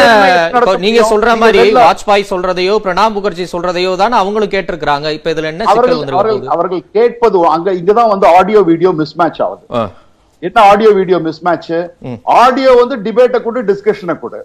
[0.85, 1.03] நீங்க?
[1.11, 6.83] சொல்ற மாதிரி வாஜ்பாய் சொல்றதையோ பிரணாப் முகர்ஜி சொல்றதையோ தானே அவங்களும் கேட்டிருக்காங்க இப்ப இதுல என்ன அவர்கள் அவர்கள்
[6.99, 9.65] கேட்பது அங்க இங்கதான் வந்து ஆடியோ வீடியோ மிஸ் மேட்ச் ஆகுது.
[10.43, 11.73] என்ன audio video mismatch
[12.43, 14.41] audio வந்து டிபேட்டை கொடு டிஸ்கஷனை கொடு.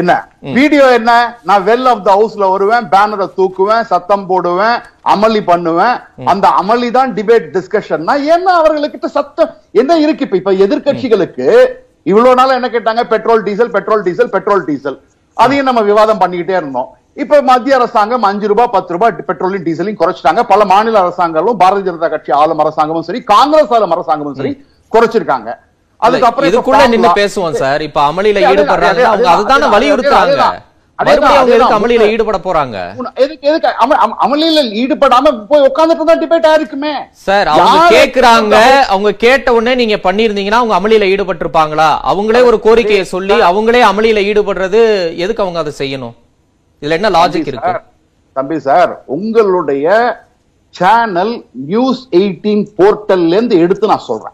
[0.00, 0.12] என்ன?
[0.56, 1.10] வீடியோ என்ன?
[1.48, 4.76] நான் வெல் ஆஃப் த ஹவுஸ்ல வருவேன் பேனரை தூக்குவேன் சத்தம் போடுவேன்
[5.14, 5.96] அமளி பண்ணுவேன்.
[6.32, 9.50] அந்த அமளி தான் டிபேட் டிஸ்கஷன்னா என்ன அவர்களுக்கிட்ட சத்தம்?
[9.80, 10.38] என்ன இருக்கு இப்ப?
[10.42, 11.46] இப்ப எதிர்க்கட்சிகளுக்கு
[12.10, 13.02] இவ்வளவு நாளா என்ன கேட்டாங்க?
[13.12, 14.98] Petrol diesel petrol diesel petrol diesel
[15.36, 16.88] அதையும் நம்ம விவாதம் பண்ணிக்கிட்டே இருந்தோம்.
[17.22, 20.42] இப்ப மத்திய அரசாங்கம் அஞ்சு ரூபாய் பத்து ரூபாய் பெட்ரோலையும் டீசலையும் குறைச்சிட்டாங்க.
[20.52, 24.52] பல மாநில அரசாங்கங்களும் பாரதிய ஜனதா கட்சி ஆளும் அரசாங்கமும் சரி காங்கிரஸ் ஆளும் அரசாங்கமும் சரி
[24.92, 25.50] குறைச்சிருக்காங்க.
[26.06, 27.82] அதுக்கப்புறம் இதுக்குள்ள நின்னு பேசுவோம் சார்.
[27.82, 29.02] இப்ப அமளியில ஈடுபடுறாங்க.
[29.02, 30.60] அவங்க அதே- அதுதானே அதே- வலியுறுத்துறாங்க.
[31.78, 32.94] அமளியில ஈடுபட போறாங்க?
[34.20, 36.92] அமளியில ஈடுபடாம போய் உட்கார்ந்துட்டு டிபேட் ஆயிருக்குமே.
[37.10, 38.80] சார் அவங்க கேக்குறாங்க.
[38.80, 41.96] அவங்க கேட்ட உடனே நீங்க பண்ணிருந்தீங்கன்னா அவங்க அமளியில ஈடுபட்டிருப்பாங்களா?
[42.06, 46.12] அவங்களே ஒரு கோரிக்கையை சொல்லி அவங்களே அமளியில ஈடுபடுறது எதுக்கு அவங்க அதை செய்யணும்?
[46.80, 47.80] இதுல என்ன லாஜிக் இருக்கு?
[48.32, 50.16] தம்பி சார் உங்களுடைய
[50.70, 54.32] சேனல் நியூஸ் எயிட்டீன் போர்ட்டல்ல இருந்து எடுத்து நான் சொல்றேன்.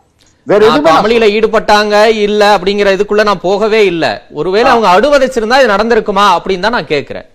[0.51, 1.95] வேற எதுவுமே அமளியில ஈடுபட்டாங்க
[2.27, 4.05] இல்ல அப்படிங்கிற இதுக்குள்ள நான் போகவே இல்ல.
[4.39, 7.27] ஒருவேளை அவங்க அடுவதைச்சிருந்தா இது நடந்திருக்குமா அப்படின்னு தான் நான் கேக்குறேன்.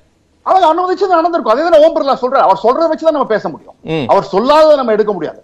[0.45, 1.53] அவங்க அனுமதிச்சு நடந்திருக்கும்.
[1.53, 2.45] அதே தான் ஓம் பிர்லா சொல்றாரு.
[2.47, 3.75] அவர் சொல்றத வச்சு தான் நம்ம பேச முடியும்.
[4.13, 5.39] அவர் சொல்லாததை நம்ம எடுக்க முடியாது.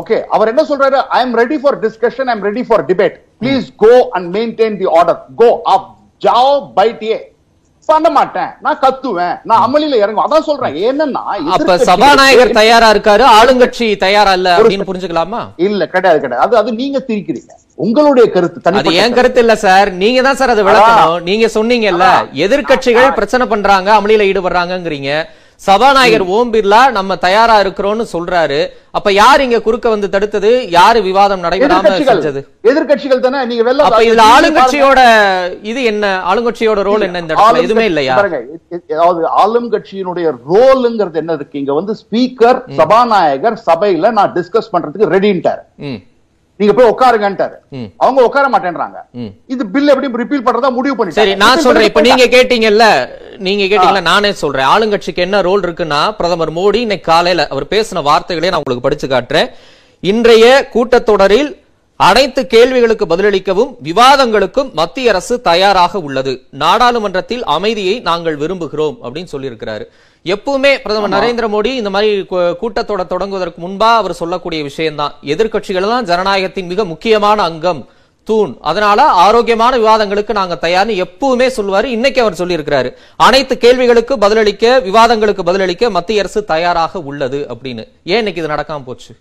[0.00, 0.18] ஓகே.
[0.34, 0.98] அவர் என்ன சொல்றாரு?
[1.16, 4.88] I am ready for discussion I am ready for debate please go and maintain the
[4.98, 5.90] order go அப்
[6.26, 7.18] ஜாவ் பைட்டியே
[7.90, 9.36] பண்ண மாட்டேன் நான் கத்துவேன்.
[9.50, 10.26] நான் அமளியில இறங்குவேன்.
[10.28, 10.74] அதான் சொல்றேன்.
[10.88, 11.22] என்னன்னா
[11.56, 15.40] அப்ப சபாநாயகர் தயாரா இருக்காரு ஆளுங்கட்சி தயாரா இல்ல அப்படின்னு புரிஞ்சுக்கலாமா?
[15.68, 16.44] இல்ல கிடையாது கிடையாது.
[16.46, 17.52] அது அது நீங்க திரிக்கிறீங்க.
[17.86, 19.40] உங்களுடைய கருத்து அது என் கருத்து.
[19.44, 19.88] இல்ல சார்.
[20.02, 21.20] நீங்க தான் சார் அதை விளக்கணும்.
[21.28, 22.06] நீங்க சொன்னீங்கல்ல
[22.44, 25.10] எதிர்க்கட்சிகள் பிரச்சனை பண்றாங்க அமளியில ஈடுபடுறாங்கங்கிறீங்க.
[25.66, 28.58] சபாநாயகர் ஓம் பிர்லா நம்ம தயாரா இருக்கிறோம்னு சொல்றாரு.
[28.98, 30.50] அப்ப யார் இங்க குறுக்க வந்து தடுத்தது?
[30.76, 32.40] யாரு விவாதம் நடைபெறாம செஞ்சது?
[32.70, 33.40] எதிர்க்கட்சிகள் தானே?
[33.50, 35.00] நீங்க வெள்ள அப்ப இதுல ஆளுங்கட்சியோட
[35.70, 36.12] இது என்ன?
[36.30, 37.64] ஆளுங்கட்சியோட ரோல் என்ன இந்த இடத்துல?
[37.66, 38.16] எதுவுமே இல்லையா?
[38.94, 41.58] அதாவது ஆளும் கட்சியினுடைய ரோல்ங்கிறது என்ன இருக்கு?
[41.62, 45.64] இங்க வந்து ஸ்பீக்கர் சபாநாயகர் சபையில நான் டிஸ்கஸ் பண்றதுக்கு ரெடின்ட்டாரு
[46.60, 47.56] நீங்க போய் உட்காருங்கன்ட்டாரு.
[48.04, 48.98] அவங்க உட்கார மாட்டேன்றாங்க.
[49.54, 51.22] இது பில் எப்படி ரிப்பீல் பண்றதா முடிவு பண்ணிட்டாங்க.
[51.22, 51.88] சரி நான் சொல்றேன்.
[51.90, 52.86] இப்ப நீங்க கேட்டீங்கல்ல
[53.46, 54.68] நீங்க கேட்டீங்கல்ல நானே சொல்றேன்.
[54.74, 59.50] ஆளுங்கட்சிக்கு என்ன ரோல் இருக்குன்னா பிரதமர் மோடி இன்னைக்கு காலையில அவர் பேசின வார்த்தைகளே நான் உங்களுக்கு படிச்சு காட்டுறேன்.
[60.12, 61.50] இன்றைய கூட்டத்தொடரில்
[62.08, 66.32] அனைத்து கேள்விகளுக்கு பதிலளிக்கவும் விவாதங்களுக்கும் மத்திய அரசு தயாராக உள்ளது.
[66.62, 69.86] நாடாளுமன்றத்தில் அமைதியை நாங்கள் விரும்புகிறோம் அப்படின்னு சொல்லியிருக்கிறாரு.
[70.28, 75.12] எப்பவுமே பிரதமர் நரேந்திர மோடி இந்த மாதிரி கூ- கூட்டத்தொடர் தொடங்குவதற்கு முன்பா அவர் சொல்லக்கூடிய விஷயம்தான்.
[75.22, 77.86] எதிர்க்கட்சிகள் தான் ஜனநாயகத்தின் மிக முக்கியமான அங்கம்
[78.24, 78.54] தூண்.
[78.60, 81.84] அதனால ஆரோக்கியமான விவாதங்களுக்கு நாங்க தயார்னு எப்பவுமே சொல்லுவாரு.
[81.84, 82.92] இன்னைக்கு அவர் சொல்லியிருக்கிறாரு.
[83.16, 87.88] அனைத்து கேள்விகளுக்கு பதிலளிக்க விவாதங்களுக்கு பதிலளிக்க மத்திய அரசு தயாராக உள்ளது அப்படின்னு.
[88.04, 89.14] ஏன் இன்னைக்கு இது நடக்காம போச்சு?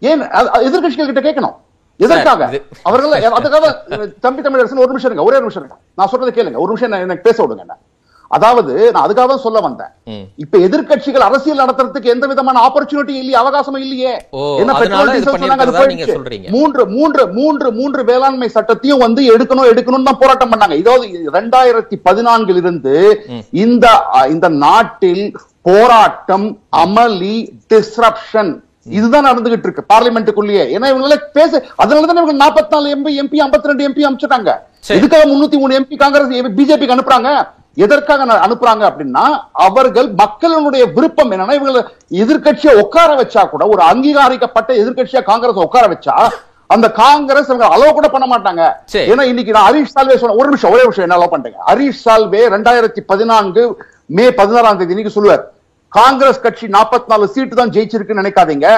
[0.00, 1.54] ஏன் எதிர்க்கட்சிகள் கிட்ட கேட்கணும்.
[1.96, 2.60] எதற்காக?
[2.82, 5.22] அவர்கள் அதுக்காக தம்பி தமிழரசன் ஒரு நிமிஷம் இருங்க.
[5.22, 5.82] ஒரே நிமிஷம் இருங்க.
[5.94, 6.58] நான் சொல்றதை கேளுங்க.
[6.58, 7.70] ஒரு நிமிஷம் எனக்கு பேச விடுங்க
[8.36, 9.90] அதாவது நான் அதுக்காக தான் சொல்ல வந்தேன்.
[10.42, 14.12] இப்ப எதிர்க்கட்சிகள் அரசியல் நடத்துறதுக்கு எந்த விதமான ஆப்பர்ச்சுனிட்டி இல்லையே அவகாசம் இல்லையே.
[14.62, 15.12] என்ன பெட்ரோல்.
[16.56, 20.76] மூன்று மூன்று மூன்று மூன்று வேளாண்மை சட்டத்தையும் வந்து எடுக்கணும் எடுக்கணும் தான் போராட்டம் பண்ணாங்க.
[20.82, 22.94] இதாவது இரண்டாயிரத்தி பதினான்கில் இருந்து
[23.64, 23.86] இந்த
[24.34, 25.24] இந்த நாட்டில்
[25.68, 26.46] போராட்டம்
[26.84, 27.36] அமளி
[27.72, 28.52] டிஸ்ரப்ஷன்
[28.96, 33.70] இதுதான் நடந்துகிட்டு இருக்கு பார்லிமெண்ட்டுக்குள்ளேயே ஏன்னா இவங்கள பேச அதனால தான் இவங்க நாற்பத்தி நாலு எம்பி எம்பி ஐம்பத்தி
[33.70, 34.50] ரெண்டு எம்பி அமைச்சிட்டாங்க.
[34.98, 37.30] இதுக்காக முன்னூத்தி மூணு எம்பி காங்கிரஸ் பிஜேபிக்கு அனுப்புறாங்க?
[37.76, 39.24] எதற்காக அனுப்புறாங்க அப்படின்னா
[39.66, 41.82] அவர்கள் மக்களுடைய விருப்பம் என்னன்னா இவங்களை
[42.22, 46.16] எதிர்க்கட்சியை உட்கார வச்சா கூட ஒரு அங்கீகரிக்கப்பட்ட எதிர்க்கட்சியா காங்கிரஸ் உட்கார வச்சா
[46.74, 48.62] அந்த காங்கிரஸ் அலோவ் கூட பண்ண மாட்டாங்க.
[49.10, 51.58] ஏன்னா இன்னைக்கு நான் ஹரீஷ் சால்வே சொன்ன ஒரு நிமிஷம் ஒரே நிமிஷம் என்ன அலோவ் பண்றேங்க?
[51.70, 53.62] ஹரீஷ் சால்வே ரெண்டாயிரத்தி பதினான்கு
[54.16, 55.42] மே பதினாறாம் தேதி இன்னைக்கு சொல்லுவார்.
[55.92, 58.68] காங்கிரஸ் கட்சி 44 நாலு சீட்டு தான் ஜெயிச்சிருக்குன்னு நினைக்காதீங்க.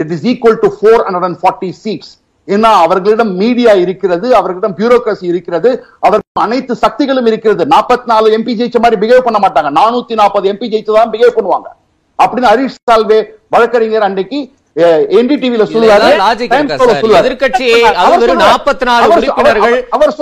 [0.00, 2.12] It is equal to four hundred and forty seats
[2.46, 7.64] ஏன்னா அவர்களிடம் மீடியா இருக்கிறது அவர்களிடம் பியூரோக்ரசி இருக்கிறது அவர்கள் அனைத்து சக்திகளும் இருக்கிறது.
[7.66, 9.70] 44 நாலு எம்பி ஜெயிச்ச மாதிரி பிஹேவ் பண்ண மாட்டாங்க.
[9.80, 11.68] நானூத்தி நாற்பது எம்பி ஜெயிச்சதான் பிஹேவ் பண்ணுவாங்க.
[12.22, 14.38] அப்படின்னு ஹரீஷ் சால்வே வழக்கறிஞர் அன்னைக்கு
[15.16, 15.64] என்டிடிவில.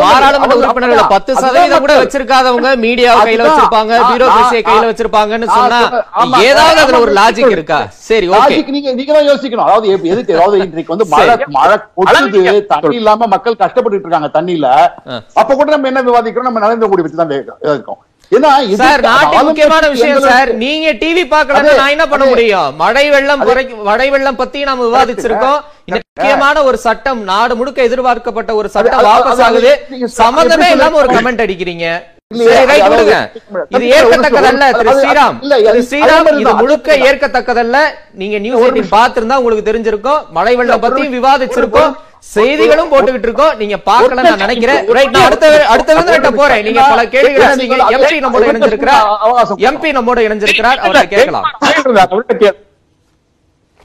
[0.01, 1.03] பாராளுமன்ற உறுப்பினர்கள்.
[1.13, 1.95] பத்து சதவீதம் கூட.
[2.03, 3.47] வச்சிருக்காதவங்க மீடியாவை கையில.
[3.47, 3.93] வச்சிருப்பாங்க
[4.69, 5.81] கையில வச்சிருப்பாங்கன்னு சொன்னா
[6.49, 7.55] ஏதாவது அதுல ஒரு லாஜிக்.
[7.57, 7.79] இருக்கா?
[8.09, 8.29] சரி
[8.77, 9.67] நீங்க நீங்க தான் யோசிக்கணும்.
[9.69, 14.67] அதாவது எதுக்கு அதாவது இன்றைக்கு வந்து மழை மழை கொட்டுது தண்ணி இல்லாம மக்கள் கஷ்டப்பட்டு இருக்காங்க தண்ணியில.
[15.43, 16.49] அப்ப கூட நம்ம என்ன விவாதிக்கிறோம்?
[16.51, 17.35] நம்ம நரேந்திர மோடி பத்தி தான்
[17.77, 22.25] இருக்கோம் முக்கியமான விஷயம் சார் நீங்க டிவி பார்க்கலன்னா அதே, நான் என்ன பண்ண.
[22.25, 22.77] முடியும்?
[22.77, 23.45] மழை வெள்ளம்
[23.83, 25.61] மழை வெள்ளம் பத்தி நாம விவாதிச்சிருக்கோம்.
[25.87, 29.87] முக்கியமான ஒரு சட்டம் நாடு முழுக்க எதிர்பார்க்கப்பட்ட ஒரு சட்டம் வாபஸ் ஆகுது.
[30.07, 32.03] சம்பந்தமே இல்லாம ஒரு கமெண்ட் அடிக்கிறீங்க.
[33.75, 35.37] இது ஏற்கத்தக்கதல்ல திரு ஸ்ரீராம்.
[35.89, 37.77] ஸ்ரீராம் இது முழுக்க ஏற்கத்தக்கதல்ல.
[38.21, 38.97] நீங்க நியூஸ் எயிட்டின் நிமிஷம்.
[38.97, 40.21] பார்த்திருந்தா உங்களுக்கு தெரிஞ்சிருக்கும்.
[40.39, 41.15] மழை வெள்ளம் பத்தியும்.
[41.19, 41.93] விவாதிச்சிருக்கோம்.
[42.35, 44.83] செய்திகளும் போட்டுக்கிட்டு இருக்கோம் நீங்க பார்க்கல நான் நினைக்கிறேன்.
[44.97, 46.63] ரைட் நான் அடுத்த அடுத்த விருந்திட்ட போறேன்.
[46.67, 49.07] நீங்க பல கேள்விகள் நீங்க எம்பி நம்மோட இணைஞ்சிருக்கிறார்.
[49.71, 50.79] எம்பி நம்மோட இணைஞ்சிருக்கிறார்.
[50.85, 51.49] அவரை கேட்கலாம்.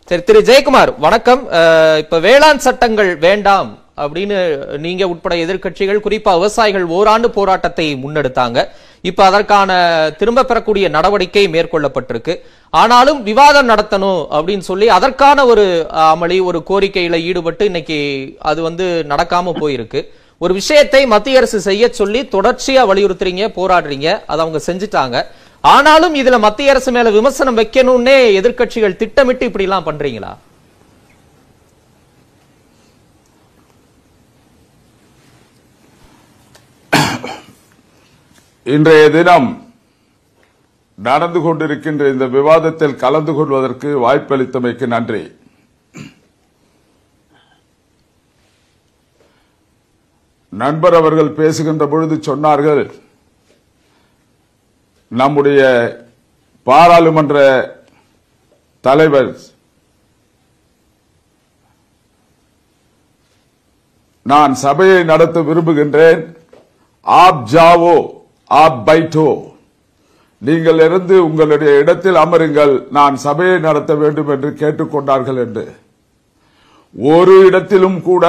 [0.10, 1.41] சரி திரு ஜெயக்குமார் வணக்கம்.
[2.03, 3.69] இப்ப வேளாண் சட்டங்கள் வேண்டாம்.
[4.03, 4.38] அப்படின்னு
[4.86, 8.67] நீங்க உட்பட எதிர்க்கட்சிகள் குறிப்பா விவசாயிகள் ஓராண்டு போராட்டத்தை முன்னெடுத்தாங்க.
[9.10, 9.71] இப்ப அதற்கான
[10.19, 12.33] திரும்ப பெறக்கூடிய நடவடிக்கை மேற்கொள்ளப்பட்டிருக்கு.
[12.69, 15.65] ஆனாலும் விவாதம் நடத்தணும் அப்படின்னு சொல்லி அதற்கான ஒரு
[16.12, 17.99] அமளி ஒரு கோரிக்கையில ஈடுபட்டு இன்னைக்கு
[18.51, 20.01] அது வந்து நடக்காம போயிருக்கு.
[20.38, 25.25] ஒரு விஷயத்தை மத்திய அரசு செய்ய சொல்லி தொடர்ச்சியா வலியுறுத்துறீங்க போராடுறீங்க அதை அவங்க செஞ்சுட்டாங்க.
[25.62, 30.31] ஆனாலும் இதுல மத்திய அரசு மேல விமர்சனம் வைக்கணும்னே எதிர்க்கட்சிகள் திட்டமிட்டு இப்படி எல்லாம் பண்றீங்களா?
[38.73, 39.49] இன்றைய தினம்
[40.95, 45.21] நடந்து கொண்டிருக்கின்ற இந்த விவாதத்தில் கலந்து கொள்வதற்கு வாய்ப்பளித்தமைக்கு நன்றி.
[50.49, 52.84] நண்பர் அவர்கள் பேசுகின்ற பொழுது சொன்னார்கள்
[55.08, 55.62] நம்முடைய
[56.63, 57.38] பாராளுமன்ற
[58.80, 59.32] தலைவர்
[64.21, 66.21] நான் சபையை நடத்த விரும்புகின்றேன்.
[67.01, 67.97] ஆப் ஜாவோ
[68.47, 69.43] ஆப் பைட்டோ.
[70.38, 72.83] நீங்கள் இருந்து உங்களுடைய இடத்தில் அமருங்கள்.
[72.91, 75.75] நான் சபையை நடத்த வேண்டும் என்று கேட்டுக்கொண்டார்கள் என்று.
[76.99, 78.25] ஒரு இடத்திலும் கூட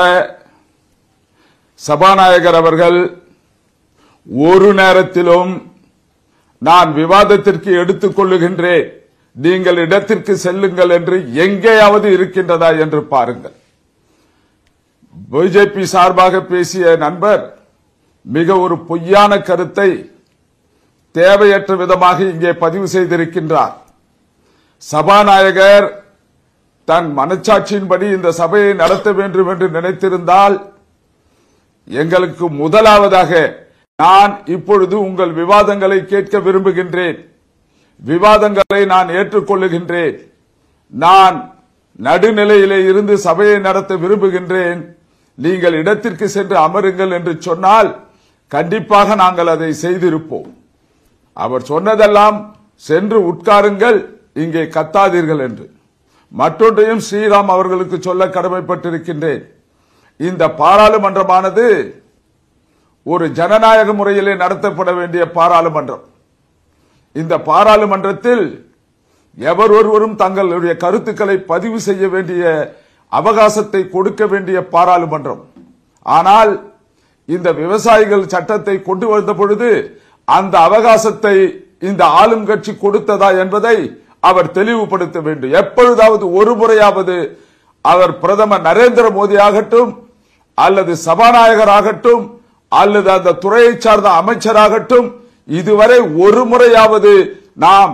[1.74, 3.16] சபாநாயகர் அவர்கள்
[4.32, 5.72] ஒரு நேரத்திலும்
[6.58, 8.88] நான் விவாதத்திற்கு எடுத்துக் கொள்ளுகின்றேன்.
[9.32, 13.52] நீங்கள் இடத்திற்கு செல்லுங்கள் என்று எங்கேயாவது இருக்கின்றதா என்று பாருங்கள்.
[15.32, 17.57] பிஜேபி சார்பாக பேசிய நண்பர்
[18.26, 19.90] மிக ஒரு பொய்யான கருத்தை
[21.14, 23.74] தேவையற்ற விதமாக இங்கே பதிவு செய்திருக்கின்றார்.
[24.82, 25.86] சபாநாயகர்
[26.88, 30.56] தன் மனச்சாட்சியின்படி இந்த சபையை நடத்த வேண்டும் என்று நினைத்திருந்தால்
[31.88, 33.32] எங்களுக்கு முதலாவதாக
[33.98, 37.18] நான் இப்பொழுது உங்கள் விவாதங்களை கேட்க விரும்புகின்றேன்.
[38.02, 40.16] விவாதங்களை நான் ஏற்றுக்கொள்ளுகின்றேன்.
[40.92, 41.36] நான்
[42.06, 44.80] நடுநிலையிலே இருந்து சபையை நடத்த விரும்புகின்றேன்.
[45.38, 47.90] நீங்கள் இடத்திற்கு சென்று அமருங்கள் என்று சொன்னால்
[48.54, 50.48] கண்டிப்பாக நாங்கள் அதை செய்திருப்போம்.
[51.36, 52.38] அவர் சொன்னதெல்லாம்
[52.88, 53.98] சென்று உட்காருங்கள்
[54.42, 55.66] இங்கே கத்தாதீர்கள் என்று.
[56.32, 59.42] மற்றொன்றையும் ஸ்ரீராம் அவர்களுக்கு சொல்ல கடமைப்பட்டிருக்கின்றேன்.
[60.20, 61.66] இந்த பாராளுமன்றமானது
[63.12, 66.04] ஒரு ஜனநாயக முறையிலே நடத்தப்பட வேண்டிய பாராளுமன்றம்.
[67.16, 68.44] இந்த பாராளுமன்றத்தில்
[69.38, 72.42] எவர் ஒருவரும் தங்களுடைய கருத்துக்களை பதிவு செய்ய வேண்டிய
[73.12, 75.42] அவகாசத்தை கொடுக்க வேண்டிய பாராளுமன்றம்.
[76.06, 76.52] ஆனால்
[77.34, 79.70] இந்த விவசாயிகள் சட்டத்தை கொண்டு வந்த பொழுது
[80.24, 81.36] அந்த அவகாசத்தை
[81.88, 83.76] இந்த ஆளும் கட்சி கொடுத்ததா என்பதை
[84.28, 85.56] அவர் தெளிவுபடுத்த வேண்டும்.
[85.62, 87.16] எப்பொழுதாவது ஒரு முறையாவது
[87.84, 89.90] அவர் பிரதமர் நரேந்திர மோடி ஆகட்டும்
[90.54, 92.24] அல்லது சபாநாயகர் ஆகட்டும்
[92.68, 95.08] அல்லது அந்த துறையை சார்ந்த அமைச்சராகட்டும்
[95.58, 97.12] இதுவரை ஒரு முறையாவது
[97.64, 97.92] நாம்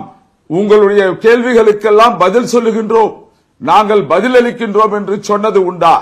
[0.49, 3.13] உங்களுடைய கேள்விகளுக்கெல்லாம் பதில் சொல்லுகின்றோம்.
[3.61, 5.95] நாங்கள் பதிலளிக்கின்றோம் என்று சொன்னது உண்டா?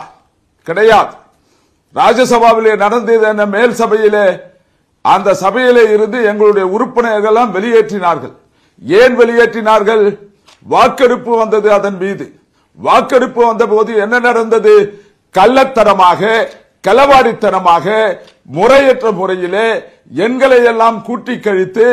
[0.68, 1.14] கிடையாது.
[1.96, 4.26] ராஜ்யசபாவிலே நடந்தது என்ன மேல் சபையிலே
[5.06, 8.34] அந்த சபையிலே இருந்து எங்களுடைய உறுப்பினர்கள் எல்லாம் வெளியேற்றினார்கள்.
[8.82, 10.04] ஏன் வெளியேற்றினார்கள்?
[10.66, 12.26] வாக்கெடுப்பு வந்தது அதன் மீது.
[12.80, 14.76] வாக்கெடுப்பு வந்தபோது என்ன நடந்தது?
[15.36, 16.22] கள்ளத்தனமாக
[16.88, 17.86] களவாடித்தனமாக
[18.56, 19.68] முறையற்ற முறையிலே
[20.26, 21.86] எண்களை எல்லாம் கூட்டி கழித்து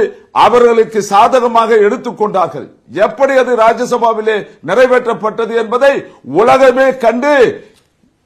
[0.44, 2.66] அவர்களுக்கு சாதகமாக எடுத்துக்கொண்டார்கள்
[3.06, 4.36] எப்படி அது ராஜ்யசபாவிலே
[4.68, 5.92] நிறைவேற்றப்பட்டது என்பதை
[6.40, 7.34] உலகமே கண்டு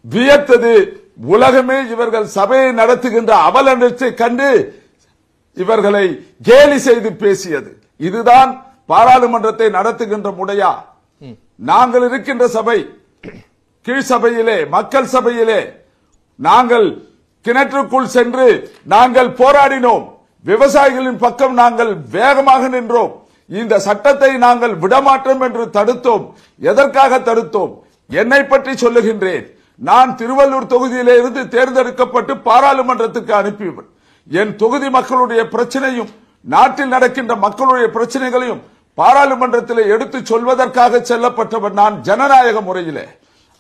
[0.05, 0.75] வியத்தது.
[1.19, 4.49] உலகமே இவர்கள் சபையை நடத்துகின்ற அவலத்தை கண்டு
[5.57, 6.05] இவர்களை
[6.49, 7.71] கேலி செய்து பேசியது.
[8.09, 8.51] இதுதான்
[8.93, 10.73] பாராளுமன்றத்தை நடத்துகின்ற முறையா
[11.71, 12.79] நாங்கள் இருக்கின்ற சபை
[13.87, 15.61] கீழ் சபையிலே மக்கள் சபையிலே
[16.39, 16.87] நாங்கள்
[17.45, 18.47] கிணற்றுக்குள் சென்று
[18.95, 20.05] நாங்கள் போராடினோம்.
[20.45, 23.13] விவசாயிகளின் பக்கம் நாங்கள் வேகமாக நின்றோம்.
[23.51, 26.25] இந்த சட்டத்தை நாங்கள் விடமாட்டோம் என்று தடுத்தோம்.
[26.71, 27.73] எதற்காக தடுத்தோம்?
[28.11, 29.45] என்னை பற்றி சொல்லுகின்றேன்.
[29.81, 33.89] நான் திருவள்ளூர் தொகுதியிலே இருந்து தேர்ந்தெடுக்கப்பட்டு பாராளுமன்றத்துக்கு அனுப்பியவன்
[34.29, 36.11] என் தொகுதி மக்களுடைய பிரச்சனையும்
[36.45, 38.63] நாட்டில் நடக்கின்ற மக்களுடைய பிரச்சனைகளையும்
[38.99, 43.05] பாராளுமன்றத்தில் எடுத்து சொல்வதற்காக செல்லப்பட்டவன் நான் ஜனநாயக முறையிலே.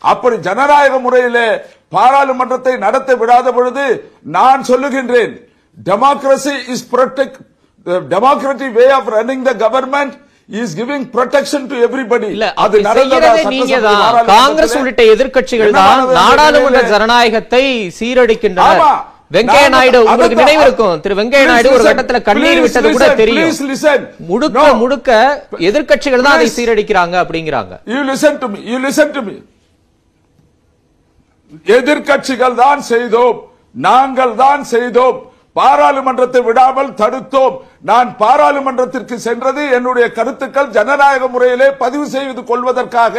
[0.02, 1.46] அப்படி ஜனநாயக முறையிலே
[1.88, 3.84] பாராளுமன்றத்தை நடத்த விடாத பொழுது
[4.22, 5.34] நான் சொல்லுகின்றேன்
[5.86, 7.38] democracy is protect
[8.08, 10.14] democratic way of running the government
[10.48, 12.46] is giving protection to everybody இல்ல
[12.96, 17.64] செய்யறதே நீங்க தான் காங்கிரஸ் உள்ளிட்ட எதிர்க்கட்சிகள் தான் நாடாளுமன்ற ஜனநாயகத்தை
[17.98, 18.92] சீரழிக்கின்றனர் ஆமா.
[19.34, 20.36] வெங்கையா நாயுடு உங்களுக்கு.
[20.40, 21.84] நினைவு இருக்கும் திரு வெங்கையா நாயுடு ஒரு.
[21.88, 23.06] கட்டத்துல கண்ணீர் விட்டது கூட.
[23.22, 23.52] தெரியும்.
[24.28, 24.64] முழுக்க.
[24.82, 25.10] முழுக்க
[25.70, 26.56] எதிர்க்கட்சிகள் தான் அதை Please.
[26.58, 28.60] சீரழிக்கிறாங்க அப்படிங்கிறாங்க You listen to me.
[28.66, 29.36] You listen to me.
[31.74, 33.38] எதிர்க்கட்சிகள் தான் செய்தோம்
[33.84, 35.18] நாங்கள் தான் செய்தோம்
[35.58, 37.56] பாராளுமன்றத்தை விடாமல் தடுத்தோம்.
[37.90, 43.16] நான் பாராளுமன்றத்திற்கு சென்றது என்னுடைய கருத்துக்கள் ஜனநாயக முறையிலே பதிவு செய்து கொள்வதற்காக.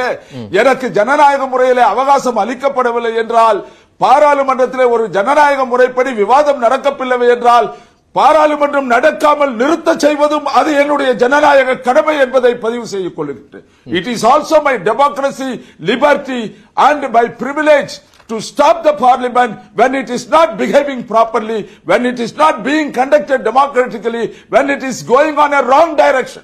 [0.62, 3.60] எனக்கு ஜனநாயக முறையிலே அவகாசம் அளிக்கப்படவில்லை என்றால்
[4.04, 7.67] பாராளுமன்றத்திலே ஒரு ஜனநாயக முறைப்படி விவாதம் நடக்கவில்லை என்றால்
[8.15, 13.65] பாராளுமன்றம் நடக்காமல் நிறுத்த செய்வதும் அது என்னுடைய ஜனநாயக கடமை என்பதை பதிவு செய்து கொள்கின்றேன்.
[13.98, 15.50] It is also my democracy
[15.89, 16.41] liberty
[16.88, 17.95] and my privilege
[18.29, 22.91] to stop the parliament when it is not behaving properly, when it is not being
[22.91, 26.43] conducted democratically, when it is going on a wrong direction.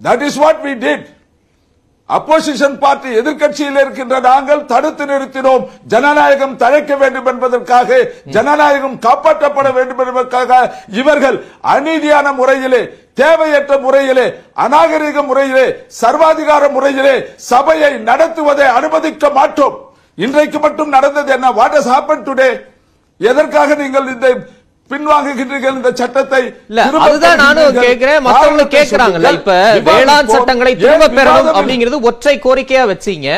[0.00, 1.02] That is what we did.
[2.10, 5.62] Opposition party எதிர்க்கட்சியில் இருக்கின்ற நாங்கள் தடுத்து நிறுத்தினோம்
[5.92, 8.00] ஜனநாயகம் தழைக்க வேண்டும் என்பதற்காக
[8.36, 10.58] ஜனநாயகம் காப்பாற்றப்பட வேண்டும் என்பதற்காக
[10.98, 11.38] இவர்கள்
[11.74, 12.82] அநீதியான முறையிலே
[13.20, 14.26] தேவையற்ற முறையிலே
[14.64, 15.64] அநாகரிக முறையிலே
[16.00, 17.16] சர்வாதிகார முறையிலே
[17.50, 19.78] சபையை நடத்துவதை அனுமதிக்க மாட்டோம்
[20.18, 22.48] இன்றைக்கு மட்டும் நடந்தது என்ன வாட் ஹஸ் ஹேப்பன் டுடே
[23.20, 24.28] எதற்காக நீங்கள் இந்த
[24.90, 26.40] பின்வாங்குகின்றீர்கள் இந்த சட்டத்தை
[27.02, 27.76] அதுதான் நானும்?
[27.84, 29.38] கேக்குறேன் மத்தவங்க கேக்குறாங்கல்ல சொல்லுங்கள்.
[29.76, 29.90] இப்ப.
[29.90, 33.28] வேளாண் சட்டங்களை திரும்ப பெறணும் அப்படிங்கிறது ஒற்றை கோரிக்கையா வச்சீங்க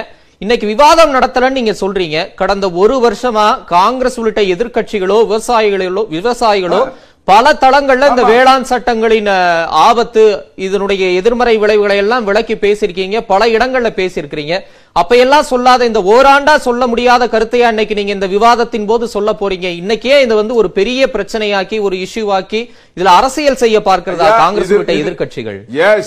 [0.40, 6.80] இன்னைக்கு விவாதம் நடத்தலன்னு நீங்க சொல்றீங்க கடந்த ஒரு வருஷமா காங்கிரஸ் உள்ளிட்ட எதிர்க்கட்சிகளோ விவசாயிகளோ விவசாயிகளோ
[7.24, 9.28] பல தளங்கள்ல இந்த வேளாண் சட்டங்களின்
[9.68, 13.20] ஆபத்து இதனுடைய எதிர்மறை விளைவுகளை எல்லாம் விளக்கி பேசியிருக்கீங்க.
[13.20, 14.60] பல இடங்கள்ல பேசியிருக்கிறீங்க.
[14.92, 19.68] அப்ப எல்லாம் சொல்லாத இந்த ஓராண்டா சொல்ல முடியாத கருத்தையா இன்னைக்கு நீங்க இந்த விவாதத்தின் போது சொல்ல போறீங்க.
[19.82, 24.76] இன்னைக்கே இது வந்து ஒரு பெரிய பிரச்சனையாக்கி ஒரு இஷ்யூ ஆக்கி இதுல அரசியல் செய்ய பார்க்கிறதா காங்கிரஸ் இது-
[24.76, 25.60] எதிர்க்கட்சிகள்?
[25.72, 26.04] Yes.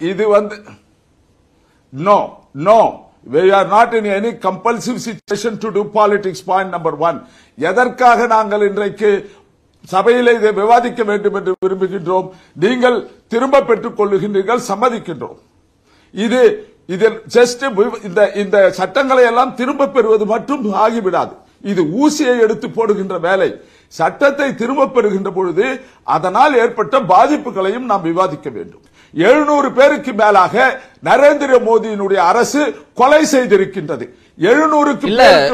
[0.00, 0.62] இது- வந்து
[2.04, 2.28] no
[2.64, 3.06] no.
[3.32, 7.26] We are not in any compulsive situation to do politics point number one.
[7.56, 9.30] எதற்காக நாங்கள் இன்றைக்கு
[9.92, 12.26] சபையில் இதை விவாதிக்க வேண்டும் என்று விரும்புகின்றோம்.
[12.64, 12.98] நீங்கள்
[13.32, 15.38] திரும்ப பெற்றுக் கொள்ளுகின்றீர்கள் சம்மதிக்கின்றோம்.
[16.24, 16.40] இது
[16.94, 17.62] இதில் ஜஸ்ட்
[18.08, 21.34] இந்த இந்த சட்டங்களை எல்லாம் திரும்ப பெறுவது மட்டும் ஆகிவிடாது.
[21.72, 23.48] இது ஊசியை எடுத்து போடுகின்ற வேலை.
[23.98, 25.66] சட்டத்தை திரும்ப பெறுகின்ற பொழுது
[26.16, 28.82] அதனால் ஏற்பட்ட பாதிப்புகளையும் நாம் விவாதிக்க வேண்டும்.
[29.14, 30.54] எழுநூறு பேருக்கு மேலாக
[31.08, 32.62] நரேந்திர மோடியினுடைய அரசு
[33.00, 34.06] கொலை செய்திருக்கின்றது.
[34.40, 35.50] எழுநூறுக்கு இல்ல,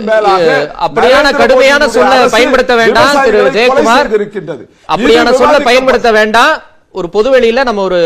[0.87, 4.07] அப்படியான கடுமையான சொல்ல பயன்படுத்த வேண்டாம் திரு ஜெயக்குமார்.
[4.07, 4.65] செய்திருக்கின்றது.
[4.89, 6.63] அப்படியான சொல்ல பயன்படுத்த வேண்டாம்.
[6.93, 8.01] ஒரு பொதுவெளியில நம்ம ஒரு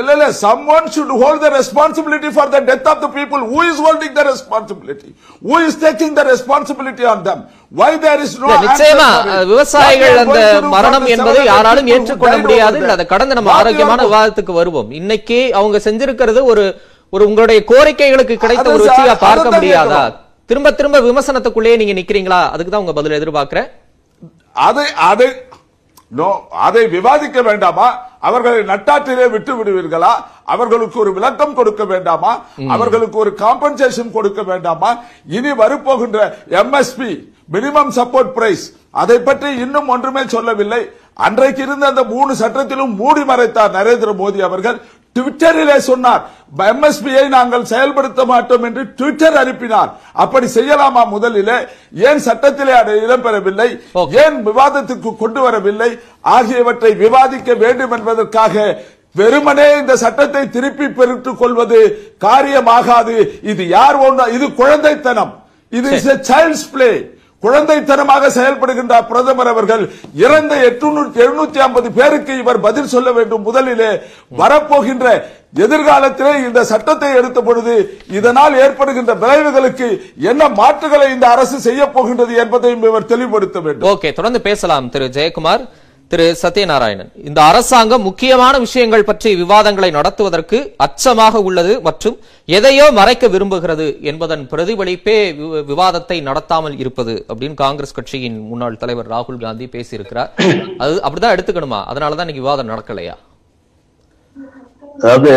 [0.00, 3.40] இல்ல இல்ல someone should hold the responsibility for the death of the people.
[3.50, 5.10] Who is holding the responsibility?
[5.48, 7.38] Who is taking the responsibility on them?
[7.80, 9.08] Why there is no இல்ல, நிச்சயமா
[9.50, 10.38] விவசாயிகள் அந்த
[10.74, 12.78] மரணம் என்பதை 700 யாராலும் ஏற்றுக்கொள்ள முடியாது.
[12.94, 13.04] அதை?
[13.12, 14.90] கடந்து நம்ம ஆரோக்கியமான விவாதத்துக்கு வருவோம்.
[15.00, 16.64] இன்னைக்கு அவங்க செஞ்சிருக்கிறது ஒரு
[17.14, 20.02] ஒரு உங்களுடைய கோரிக்கைகளுக்கு கிடைத்த ஒரு வெற்றியா பார்க்க முடியாதா.
[20.50, 22.40] திரும்ப திரும்ப விமர்சனத்துக்குள்ளேயே நீங்க நிக்கிறீங்களா?
[22.54, 23.68] அதுக்கு தான் உங்க பதில் எதிர்பார்க்கிறேன்.
[24.68, 25.28] அதை அதை
[26.20, 26.30] நோ
[26.68, 27.90] அதை விவாதிக்க வேண்டாமா?
[28.28, 30.12] அவர்களை நட்டாற்றிலே விட்டு விடுவீர்களா?
[30.54, 32.32] அவர்களுக்கு ஒரு விளக்கம் கொடுக்க வேண்டாமா?
[32.74, 34.90] அவர்களுக்கு ஒரு காம்பன்சேஷன் கொடுக்க வேண்டாமா?
[35.36, 36.18] இனி வரப்போகின்ற
[36.62, 37.10] எம்எஸ்பி
[37.54, 38.64] மினிமம் சப்போர்ட் பிரைஸ்
[39.02, 40.82] அதை பற்றி இன்னும் ஒன்றுமே சொல்லவில்லை.
[41.26, 44.78] அன்றைக்கு இருந்த அந்த மூணு சட்டத்திலும் மூடி மறைத்தார் நரேந்திர மோடி அவர்கள்.
[45.16, 46.22] ட்விட்டரிலே சொன்னார்
[46.70, 49.90] எம்எஸ்பியை நாங்கள் செயல்படுத்த மாட்டோம் என்று ட்விட்டர் அனுப்பினார்.
[50.22, 51.58] அப்படி செய்யலாமா முதலிலே?
[52.08, 53.68] ஏன் சட்டத்திலே அதை இடம்பெறவில்லை.
[54.24, 55.90] ஏன் விவாதத்துக்கு கொண்டு வரவில்லை?
[56.36, 58.64] ஆகியவற்றை விவாதிக்க வேண்டும் என்பதற்காக
[59.20, 61.80] வெறுமனே இந்த சட்டத்தை திருப்பி பெற்றுக் கொள்வது
[62.26, 63.16] காரியமாகாது.
[63.52, 64.26] இது யார் ஒன்றா?
[64.36, 65.32] இது குழந்தைத்தனம்.
[65.78, 66.90] இது இஸ் சைல்ட்ஸ் பிளே
[67.44, 69.84] குழந்தைத்தனமாக செயல்படுகின்ற பிரதமர் அவர்கள்
[70.24, 70.52] இறந்த
[71.24, 73.46] எழுநூத்தி ஐம்பது பேருக்கு இவர் பதில் சொல்ல வேண்டும்.
[73.48, 73.90] முதலிலே
[74.40, 75.06] வரப்போகின்ற
[75.64, 77.74] எதிர்காலத்திலே இந்த சட்டத்தை எடுத்த பொழுது
[78.18, 79.88] இதனால் ஏற்படுகின்ற விளைவுகளுக்கு
[80.30, 83.88] என்ன மாற்றுகளை இந்த அரசு செய்ய போகின்றது என்பதையும் இவர் தெளிவுபடுத்த வேண்டும்.
[83.92, 85.64] ஓகே தொடர்ந்து பேசலாம் திரு ஜெயக்குமார்.
[86.12, 87.10] திரு சத்யநாராயணன்.
[87.28, 92.16] இந்த அரசாங்கம் முக்கியமான விஷயங்கள் பற்றி விவாதங்களை நடத்துவதற்கு அச்சமாக உள்ளது மற்றும்
[92.56, 95.14] எதையோ மறைக்க விரும்புகிறது என்பதன் பிரதிபலிப்பே
[95.70, 100.30] விவாதத்தை நடத்தாமல் இருப்பது அப்படின்னு காங்கிரஸ் கட்சியின் முன்னாள் தலைவர் ராகுல் காந்தி பேசியிருக்கிறார்.
[100.84, 101.80] அது அப்படிதான் எடுத்துக்கணுமா?
[101.92, 103.14] அதனாலதான் இன்னைக்கு விவாதம் நடக்கலையா?
[104.98, 105.32] அதாவது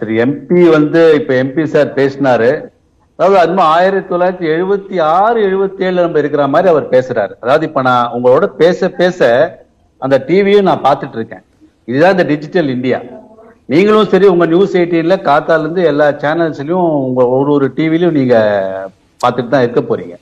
[0.00, 2.50] திரு எம்பி வந்து இப்ப எம்பி சார் பேசினாரு.
[3.18, 7.32] அதாவது அது மாதிரி ஆயிரத்தி தொள்ளாயிரத்தி எழுபத்தி ஆறு எழுபத்தி ஏழுல நம்ம இருக்கிற மாதிரி அவர் பேசுறாரு.
[7.42, 9.28] அதாவது இப்ப நான் உங்களோட பேச பேச
[10.04, 11.42] அந்த டிவியும் நான் பார்த்துட்டு இருக்கேன்
[11.88, 13.00] இதுதான் இந்த டிஜிட்டல் இந்தியா
[13.72, 18.36] நீங்களும் சரி உங்க நியூஸ் எயிட்டீன்ல காத்தால இருந்து எல்லா சேனல்ஸ்லயும் உங்க ஒரு ஒரு டிவிலையும் நீங்க
[19.22, 20.14] பார்த்துட்டு தான் இருக்க போறீங்க.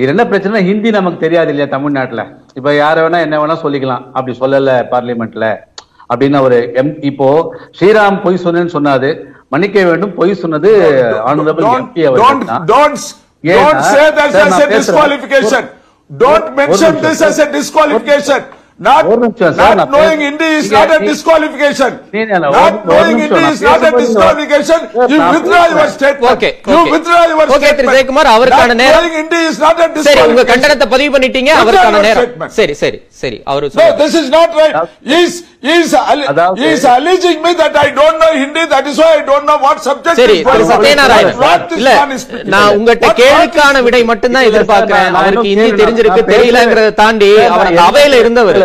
[0.00, 2.24] இது என்ன பிரச்சனை ஹிந்தி நமக்கு தெரியாது இல்லையா தமிழ்நாட்டில்?
[2.58, 4.04] இப்ப யார வேணா என்ன வேணா சொல்லிக்கலாம்.
[4.16, 5.46] அப்படி சொல்லல பார்லிமெண்ட்ல
[6.10, 7.28] அப்படின்னு ஒரு எம் இப்போ
[7.78, 9.10] ஸ்ரீராம் பொய் சொன்னேன்னு சொன்னாரு.
[9.52, 10.70] மன்னிக்க வேண்டும் பொய் சொன்னது
[11.78, 12.38] எம்பி அவர்கள்
[16.10, 18.44] don't, mention this as a disqualification.
[18.80, 21.98] Not, not knowing is not a disqualification.
[22.12, 24.80] Not knowing is not a disqualification.
[25.12, 26.32] You withdraw your statement.
[26.34, 27.88] Okay, You withdraw your Okay, திரு.
[27.94, 29.00] ஜெயக்குமார், அவருக்கான Not நேரம்.
[29.00, 30.50] knowing Hindi is not a சரி உங்க disqualification.
[30.52, 32.50] கண்டனத்தை பதிவு பண்ணிட்டீங்க அவருக்கான நேரம்.
[32.58, 34.76] சரி சரி சரி அவரு No, this is not right.
[35.20, 35.32] Is
[42.44, 45.10] நான் உங்ககிட்ட கேள்விக்கான is- விடை மட்டும்தான் எதிர்பார்க்கிறேன்.
[45.12, 46.22] அவருக்கு ஹிந்தி தெரிஞ்சிருக்கு.
[46.26, 48.18] தெரியலங்கிறத தாண்டி அவர் அந்த அவையில?
[48.18, 48.56] இருந்தவர்.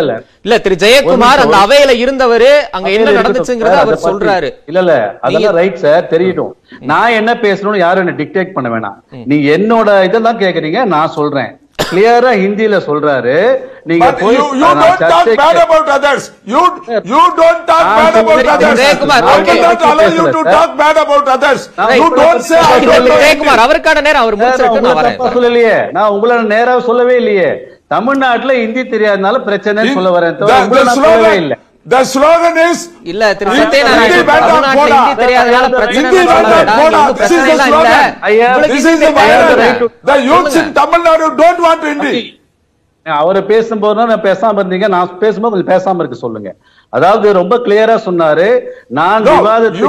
[0.42, 1.58] இல்ல, திரு ஜெயக்குமார் அந்த.
[1.58, 4.54] அவையில இருந்தவரு அங்க என்ன நடந்துச்சுங்கிறத அவர் சொல்றாரு.
[4.66, 9.16] இல்ல இல்ல அதெல்லாம் ரைட் சார் தெரியட்டும் நான் என்ன பேசணும்னு யாரும் என்ன டிக்டேட் பண்ண வேணாம்.
[9.26, 11.58] நீங்க என்னோட இதெல்லாம் கேக்குறீங்க நான் சொல்றேன்.
[11.92, 13.56] கிளியரா ஹிந்தில சொல்றாரு.
[13.86, 16.24] நீங்க But போய் you, you நான் don't talk சர்ச்சைக்கு- bad about others.
[16.46, 16.62] You,
[17.12, 18.54] you don't talk நான் bad about சொல்றேன்.
[18.56, 18.78] others.
[18.82, 19.34] Jayakumar, I
[19.90, 20.54] allow you பேசுறேன் to sir.
[20.56, 21.62] talk bad about others.
[21.80, 23.64] நான் You இப்ப don't say I don't know Jayakumar.
[23.66, 27.50] அவருக்கான நேரம் அவர் முடிச்சிட்டு நான் வரேன் தப்பா சொல்லலையே நான் உங்களை நேரா சொல்லவே இல்லையே
[27.92, 32.56] தமிழ்நாட்டுல ஹிந்தி தெரியாதனால பிரச்சனைன்னு சொல்ல வரேன் தவிர The, உங்களை நான் சொல்லவே slogan, இல்ல the slogan
[32.66, 32.80] is
[33.12, 35.00] இல்ல திரு ஹிந்தி தமிழ்நாட்டுல போடா.
[35.00, 36.22] ஹிந்தி தெரியாதனால பிரச்சனை ஹிந்தி.
[36.80, 37.02] போடா.
[37.12, 38.08] பிரச்சனை இல்ல slogan.
[38.30, 39.90] ஐயா, Hindi the.
[40.04, 40.80] The youths in சொல்லுங்க.
[40.80, 42.14] Tamil Nadu don't want Hindi.
[43.06, 44.88] அவரை பேசும்போது நான் பேசாம இருந்தீங்க.
[44.88, 46.56] நான் பேசும்போது கொஞ்சம் பேசாம இருக்க சொல்லுங்க.
[46.90, 48.60] அதாவது ரொம்ப கிளியரா சொன்னாரு.
[48.90, 49.88] நான் விவாதத்துக்கு.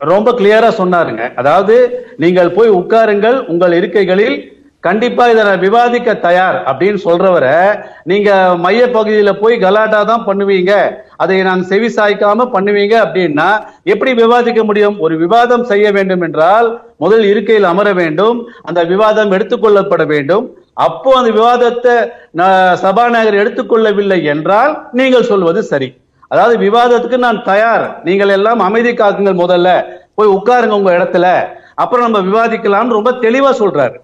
[0.00, 1.34] ரொம்ப கிளியரா சொன்னாருங்க.
[1.36, 1.76] அதாவது
[2.16, 3.46] நீங்கள் போய் உட்காருங்கள்.
[3.46, 4.38] உங்கள் இருக்கைகளில்
[4.80, 10.90] கண்டிப்பா இதை விவாதிக்க தயார் அப்படின்னு சொல்றவரை நீங்க மைய பகுதியில போய் கலாட்டா தான் பண்ணுவீங்க.
[11.16, 15.00] அதை நான் செவி சாய்க்காம பண்ணுவீங்க அப்படின்னா எப்படி விவாதிக்க முடியும்?
[15.00, 18.48] ஒரு விவாதம் செய்ய வேண்டும் என்றால் முதல் இருக்கையில் அமர வேண்டும்.
[18.62, 20.56] அந்த விவாதம் எடுத்துக்கொள்ளப்பட வேண்டும்.
[20.74, 25.94] அப்போ அந்த விவாதத்தை ந- சபாநாயகர் எடுத்துக்கொள்ளவில்லை என்றால் நீங்கள் சொல்வது சரி.
[26.28, 28.00] அதாவது விவாதத்துக்கு நான் தயார்.
[28.04, 29.84] நீங்கள் எல்லாம் அமைதி காக்குங்கள் முதல்ல.
[30.14, 31.58] போய் உட்காருங்க உங்க இடத்துல.
[31.74, 33.96] அப்புறம் நம்ம விவாதிக்கலாம்னு ரொம்ப தெளிவா சொல்றாரு.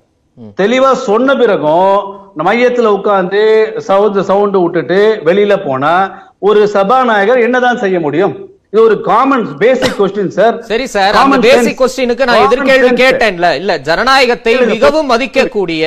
[0.60, 1.94] தெளிவா சொன்ன பிறகும்
[2.46, 3.42] மையத்துல உட்கார்ந்து
[3.86, 5.94] சவுண்ட் சவுண்ட் விட்டுட்டு வெளியில போனா
[6.48, 8.34] ஒரு சபாநாயகர் என்னதான் செய்ய முடியும்?
[8.72, 13.50] இது ஒரு காமன் பேசிக் கொஸ்டின் சார் சரி சார் அந்த பேசிக் கொஸ்டினுக்கு நான் எதிர்கேள்வி கேட்டேன்ல.
[13.60, 15.84] இல்ல ஜனநாயகத்தை மிகவும் மதிக்கக்கூடிய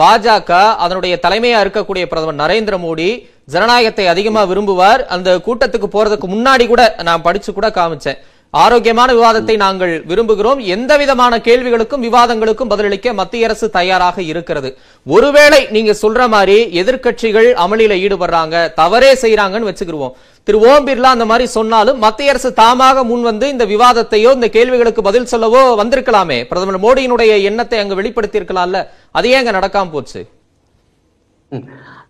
[0.00, 0.52] பாஜக
[0.84, 3.10] அதனுடைய தலைமையா இருக்கக்கூடிய பிரதமர் நரேந்திர மோடி
[3.54, 5.02] ஜனநாயகத்தை அதிகமா விரும்புவார்.
[5.14, 8.18] அந்த கூட்டத்துக்கு போறதுக்கு முன்னாடி கூட நான் படிச்சு கூட காமிச்சேன்.
[8.54, 10.60] ஆரோக்கியமான விவாதத்தை நாங்கள் விரும்புகிறோம்.
[10.74, 14.70] எந்த விதமான கேள்விகளுக்கும் விவாதங்களுக்கும் பதிலளிக்க மத்திய அரசு தயாராக இருக்கிறது.
[15.06, 20.14] ஒருவேளை நீங்க சொல்ற மாதிரி எதிர்க்கட்சிகள் அமளியில ஈடுபடுறாங்க தவறே செய்யறாங்கன்னு வச்சுக்கிருவோம்.
[20.46, 25.02] திரு ஓம் பிர்லா அந்த மாதிரி சொன்னாலும் மத்திய அரசு தாமாக முன் வந்து இந்த விவாதத்தையோ இந்த கேள்விகளுக்கு
[25.10, 26.40] பதில் சொல்லவோ வந்திருக்கலாமே.
[26.50, 28.80] பிரதமர் மோடியினுடைய எண்ணத்தை அங்க வெளிப்படுத்தி இருக்கலாம்ல
[29.18, 30.22] அது ஏங்க நடக்காம போச்சு?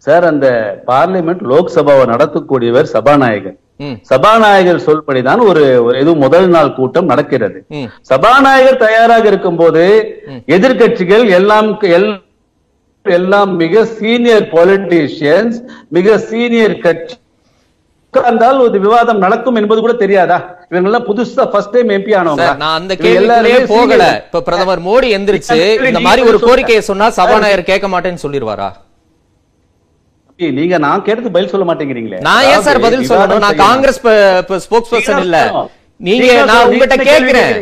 [0.07, 0.48] சார் அந்த
[0.90, 3.59] பார்லிமெண்ட் லோக்சபாவை நடத்தக்கூடியவர் சபாநாயகர்.
[4.02, 7.58] சபாநாயகர் சொல்படிதான் ஒரு ஒரு இது முதல் நாள் கூட்டம் நடக்கிறது.
[8.02, 9.84] சபாநாயகர் தயாராக இருக்கும்போது
[10.48, 12.16] எதிர்க்கட்சிகள் எல்லாம் எல்-
[13.06, 15.56] எல்லாம் மிக சீனியர் பொலிட்டீஷியன்ஸ்
[15.88, 17.16] மிக சீனியர் கட்சி.
[18.14, 20.36] உட்கார்ந்தால் ஒரு விவாதம் நடக்கும் என்பது கூட தெரியாதா?
[20.70, 24.04] இவங்க எல்லாம் புதுசா ஃபர்ஸ்ட் டைம் எம்பி ஆனவங்க நான் அந்த எல்லாருமே போகல.
[24.22, 25.58] இப்ப பிரதமர் மோடி எந்திரிச்சு
[25.90, 28.68] இந்த மாதிரி ஒரு கோரிக்கையை சொன்னா சபாநாயகர் கேட்க மாட்டேன்னு சொல்லிருவாரா
[30.38, 32.18] நீங்க நான் கேட்டது பதில் சொல்ல மாட்டேங்கிறீங்களே.
[32.27, 33.40] நான் ஏன் சார் பதில் சொல்லணும்?
[33.44, 33.57] நான்.
[33.66, 33.98] காங்கிரஸ்
[34.66, 35.38] ஸ்போக்ஸ் பர்சன் இல்ல.
[36.01, 36.66] நீங்க நான்.
[36.68, 37.55] உங்ககிட்ட கேக்குறேன்.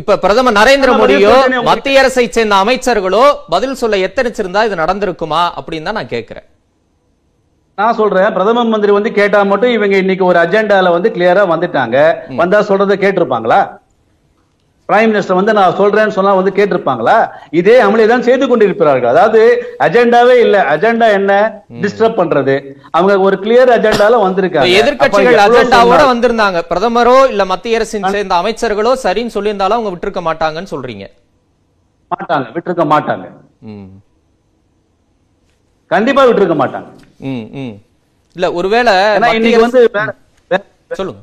[0.00, 1.34] இப்ப பிரதமர் நரேந்திர மோடியோ.
[1.68, 3.22] மத்திய அரசை சேர்ந்த அமைச்சர்களோ
[3.54, 6.46] பதில் சொல்ல எத்தனிச்சிருந்தா இது நடந்திருக்குமா அப்படின்னு தான் நான் கேக்குறேன்
[7.78, 8.28] நான் சொல்றேன்.
[8.34, 11.96] பிரதம மந்திரி வந்து கேட்டா மட்டும் இவங்க இன்னைக்கு ஒரு அஜெண்டால வந்து கிளியரா வந்துட்டாங்க.
[12.40, 13.60] வந்தா சொல்றதை கேட்டிருப்பாங்களா?
[14.88, 17.14] பிரைம் மினிஸ்டர் வந்து நான் சொல்றேன்னு சொன்னா வந்து கேட்டிருப்பாங்களா?
[17.60, 19.10] இதே அமளி தான் செய்து கொண்டிருக்கிறார்கள்.
[19.12, 19.40] அதாவது
[19.86, 20.56] அஜெண்டாவே இல்ல.
[20.72, 21.32] அஜெண்டா என்ன?
[21.84, 22.54] டிஸ்டர்ப் பண்றது.
[22.98, 24.74] அவங்க ஒரு கிளியர் அஜெண்டால வந்திருக்காங்க.
[24.80, 26.60] எவ்வளவு அஜெண்டாவோட வந்திருந்தாங்க.
[26.72, 31.06] பிரதமரோ இல்ல மத்திய அரசின் சேர்ந்த அமைச்சர்களோ சரின்னு சொல்லியிருந்தாலும் அவங்க விட்டுருக்க மாட்டாங்கன்னு சொல்றீங்க.
[32.10, 32.46] மாட்டாங்க.
[32.56, 33.26] விட்டுருக்க மாட்டாங்க.
[35.90, 36.88] கண்டிப்பா விட்டுருக்க மாட்டாங்க.
[38.36, 38.92] இல்ல ஒருவேளை
[39.38, 39.82] இன்னைக்கு வந்து
[41.00, 41.20] சொல்லுங்க.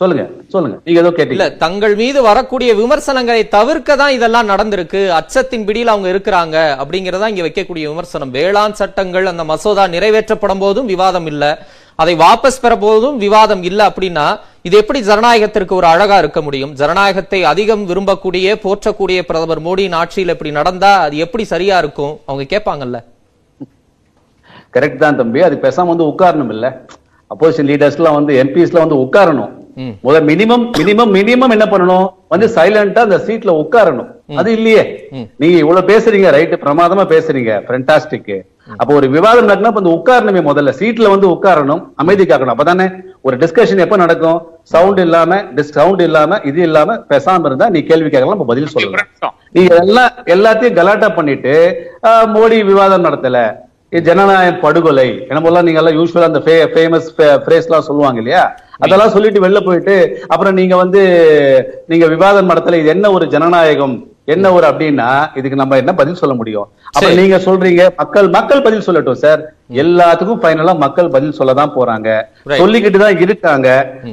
[0.00, 0.76] சொல்லுங்க சொல்லுங்க.
[0.84, 5.00] நீங்க ஏதோ இல்ல கேட்டீங்க தங்கள் மீது வரக்கூடிய விமர்சனங்களை தவிர்க்க தான் இதெல்லாம் நடந்திருக்கு.
[5.18, 8.32] அச்சத்தின் பிடியில் அவங்க இருக்கிறாங்க அப்படிங்கறதா இங்க வைக்கக்கூடிய விமர்சனம்.
[8.36, 11.44] வேளாண் சட்டங்கள் அந்த மசோதா நிறைவேற்றப்படும் போதும் விவாதம் இல்ல.
[12.02, 14.26] அதை வாபஸ் பெற போதும் விவாதம் இல்ல அப்படின்னா
[14.68, 16.72] இது எப்படி ஜனநாயகத்திற்கு ஒரு அழகா இருக்க முடியும்?
[16.80, 22.14] ஜனநாயகத்தை அதிகம் விரும்பக்கூடிய போற்றக்கூடிய பிரதமர் மோடியின் ஆட்சியில் இப்படி நடந்தா அது எப்படி சரியா இருக்கும்?
[22.28, 22.98] அவங்க கேட்பாங்கல்ல.
[24.76, 25.40] கரெக்ட் தான் தம்பி.
[25.46, 26.66] அது பேசாம வந்து உட்காரணும் இல்ல.
[27.32, 29.50] அப்போசிஷன் லீடர்ஸ் எல்லாம் வந்து எம்பிஸ் எல்லாம் வந்து உட்காரணும்.
[30.06, 32.06] முதல் மினிமம் மினிமம் மினிமம் என்ன பண்ணணும்?
[32.32, 34.08] வந்து சைலண்டா அந்த சீட்ல உட்காரணும்.
[34.40, 34.82] அது இல்லையே.
[35.40, 38.32] நீங்க இவ்வளவு பேசுறீங்க ரைட் பிரமாதமா பேசுறீங்க ஃபென்டாஸ்டிக்
[38.80, 40.72] அப்ப ஒரு விவாதம் நடக்கணும் அப்ப அந்த உட்காரணுமே முதல்ல.
[40.80, 42.54] சீட்ல வந்து உட்காரணும் அமைதி காக்கணும்.
[42.54, 42.86] அப்பதானே
[43.26, 44.38] ஒரு டிஸ்கஷன் எப்ப நடக்கும்?
[44.74, 45.40] சவுண்ட் இல்லாம
[45.78, 50.78] சவுண்ட் இல்லாம இது இல்லாம பேசாம இருந்தா நீ கேள்வி கேட்கலாம் அப்ப பதில் சொல்லலாம் நீங்க எல்லாம் எல்லாத்தையும்
[50.78, 51.54] கலாட்டா பண்ணிட்டு
[52.36, 53.40] மோடி விவாதம் நடத்தல
[53.92, 56.40] இது ஜனநாயக படுகொலை என்ன போல நீங்க எல்லாம் யூஸ்வலா அந்த
[56.74, 57.08] ஃபேமஸ்
[57.46, 58.42] பிரேஸ் எல்லாம் சொல்லுவாங்க இல்லையா?
[58.80, 59.96] அதெல்லாம் சொல்லிட்டு வெளில போயிட்டு
[60.28, 61.00] அப்புறம் நீங்க வந்து
[61.88, 63.96] நீங்க விவாதம் நடத்தல இது என்ன ஒரு ஜனநாயகம்
[64.28, 65.06] என்ன ஒரு அப்படின்னா
[65.38, 66.66] இதுக்கு நம்ம என்ன பதில் சொல்ல முடியும்?
[66.90, 67.08] அப்ப.
[67.18, 69.40] நீங்க சொல்றீங்க மக்கள் மக்கள் பதில் சொல்லட்டும் சார்
[69.82, 72.08] எல்லாத்துக்கும் ஃபைனலா மக்கள் பதில் சொல்ல தான் போறாங்க.
[72.60, 73.68] சொல்லிக்கிட்டு தான் இருக்காங்க.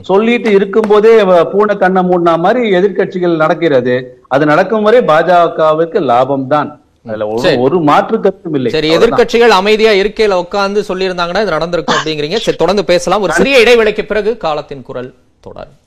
[0.10, 3.96] சொல்லிட்டு இருக்கும்போதே வ- பூனை கண்ணை மூடினா மாதிரி எதிர்க்கட்சிகள் நடக்கிறது.
[4.28, 6.72] அது நடக்கும் வரை பாஜகவுக்கு லாபம் தான்
[7.08, 8.72] ஒரு- மாற்று கருத்தும் இல்லை.
[8.72, 9.26] சரி அவ்வளவுதான்.
[9.26, 12.36] எதிர்க்கட்சிகள் அமைதியா இருக்கையில உட்கார்ந்து சொல்லியிருந்தாங்கன்னா இது நடந்திருக்கும் அப்படிங்கிறீங்க.
[12.36, 13.22] சரி தொடர்ந்து பேசலாம்.
[13.22, 15.86] ஒரு சிறிய இடைவேளைக்கு பிறகு காலத்தின் குரல் தொடரும்.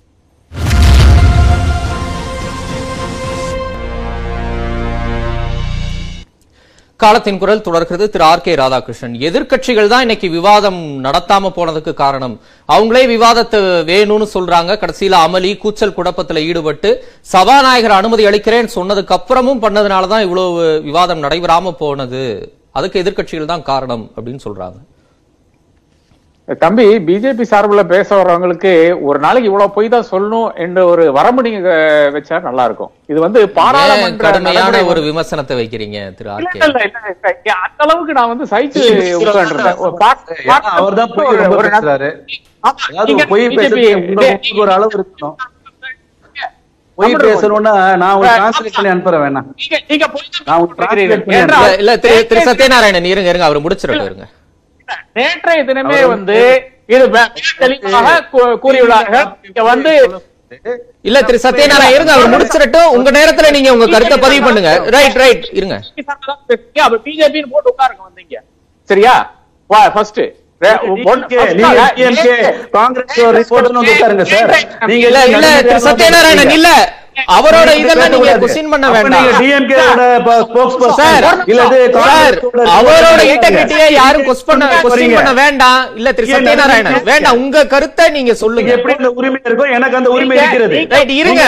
[7.03, 9.15] காலத்தின் குரல் தொடர்கிறது திரு ஆர் கே ராதாகிருஷ்ணன்.
[9.29, 12.35] எதிர்க்கட்சிகள் தான் இன்னைக்கு விவாதம் நடத்தாம போனதுக்கு காரணம்.
[12.75, 14.79] அவங்களே விவாதத்தை வேணும்னு சொல்றாங்க.
[14.83, 16.93] கடைசியில அமளி கூச்சல் குழப்பத்துல ஈடுபட்டு
[17.35, 22.25] சபாநாயகர் அனுமதி அளிக்கிறேன்னு சொன்னதுக்கு அப்புறமும் பண்ணதுனாலதான் இவ்வளவு விவாதம் நடைபெறாம போனது.
[22.79, 24.79] அதுக்கு எதிர்க்கட்சிகள் தான் காரணம் அப்படின்னு சொல்றாங்க.
[26.51, 28.71] தம்பி பிஜேபி சார்புல பேச வர்றவங்களுக்கு
[29.09, 31.73] ஒரு நாளைக்கு இவ்வளவு பொய் தான் சொல்லணும் என்ற ஒரு வரம்பு நீங்க
[32.15, 32.91] வச்சா நல்லா இருக்கும்.
[33.11, 34.33] இது வந்து பாராளுமன்ற
[34.91, 37.55] ஒரு விமர்சனத்தை வைக்கிறீங்க திரு இல்ல, ஆர்கே இல்ல, இல்ல, இல்ல.
[37.61, 38.47] அந்த அளவுக்கு நான் வந்து
[40.47, 41.15] ஏன்னா அவர்தான்
[46.99, 50.75] பொய் பேசணும்னா நான் ஒரு டிரான்ஸ்லேட் பண்ணி அனுப்புறேன் வேணா நீங்க நீங்க பொய் தான் நான் ஒரு
[51.21, 51.93] பண்ணி ஏன்றால் இல்ல,
[52.27, 54.27] திரு சத்யநாராயணன் இருங்க இருங்க அவர் முடிச்சிடட்டும் இருங்க.
[55.19, 56.39] நேற்றைய தினமே வந்து
[56.89, 57.05] இது
[57.61, 58.17] தெளிவாக
[58.65, 59.93] கூறியுள்ளார்கள் இங்க வந்து
[61.09, 62.89] இல்ல திரு சத்யநாராயணன் இருங்க அவர் முடிச்சிடட்டும்.
[62.97, 64.71] உங்க நேரத்துல நீங்க உங்க கருத்தை பதிவு பண்ணுங்க.
[64.95, 65.77] ரைட் ரைட் இருங்க.
[66.85, 68.37] அப்ப பிஜேபி போட்டு உட்காருங்க வந்தீங்க.
[68.89, 69.15] சரியா?
[69.71, 70.21] வா ஃபர்ஸ்ட்
[72.77, 74.51] காங்கிரஸ் ரிப்போர்ட் வந்து உட்காருங்க சார்
[74.91, 76.71] நீங்க இல்ல இல்ல திரு சத்யநாராயணன் இல்ல.
[77.37, 79.27] அவரோட இதெல்லாம் நீங்க கொஸ்டின் பண்ண வேண்டாம்.
[82.79, 85.81] அவரோட இன்டெகிரிட்டியை யாரும் கொஸ்டின் கொஸ்டின் பண்ண வேண்டாம்.
[85.99, 87.39] இல்ல திரு சத்யநாராயணன் வேண்டாம்.
[87.43, 88.71] உங்க கருத்தை நீங்க சொல்லுங்க.
[88.79, 90.79] எப்படி அந்த உரிமை இருக்கோ எனக்கு அந்த உரிமை இருக்கிறது.
[90.95, 91.45] ரைட் இருங்க.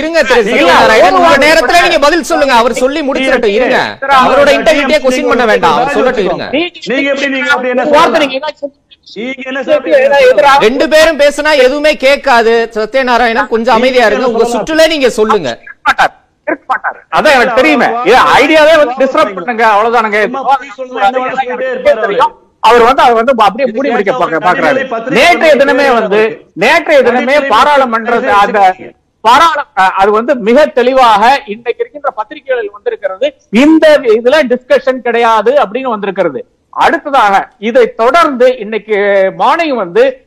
[0.00, 2.54] இருங்க திரு சத்யநாராயணன் உங்க நேரத்துல நீங்க பதில் சொல்லுங்க.
[2.62, 3.56] அவர் சொல்லி முடிச்சிடட்டும்.
[3.58, 3.78] இருங்க.
[4.22, 5.76] அவரோட இன்டெகிரிட்டியை கொஸ்டின் பண்ண வேண்டாம்.
[5.78, 6.46] அவர் சொல்லட்டும் இருங்க.
[6.90, 8.20] நீங்க எப்படி நீங்க அப்படி என்ன வார்த்தை?
[8.26, 8.38] நீங்க
[10.60, 12.68] ரெண்டு பேரும் பேசினா எதுவுமே கேட்காது.
[12.72, 14.26] சத்யநாராயணன் கொஞ்சம் அமைதியா இருங்க.
[14.26, 15.58] உங்க சுற்றுல நீங்க சொல்லுங்க.
[16.44, 16.74] இருக்க
[17.16, 17.86] அதான் எனக்கு தெரியுமே.
[18.38, 19.66] ஐடியாவே வந்து டிஸ்டர்ப் பண்ணுங்க.
[19.66, 20.30] அவ்வளவுதானுங்க.
[22.60, 22.84] அவரு.
[22.84, 28.76] வந்து அவர் வந்து அப்படியே மூடி முடிக்க பாக்க- பாக்குறாரு நேற்றைய தினமே வந்து நேற்றைய தினமே பாராளுமன்ற அந்த
[29.20, 33.34] பாராள அது வந்து மிக தெளிவாக இன்றைக்கு இருக்கின்ற பத்திரிகைகளில் வந்திருக்கிறது.
[33.50, 36.46] இந்த இதுல டிஸ்கஷன் கிடையாது அப்படின்னு வந்திருக்கிறது.
[36.70, 38.98] அடுத்ததாக இதை தொடர்ந்து இன்னைக்கு
[39.36, 40.26] மார்னிங் வந்து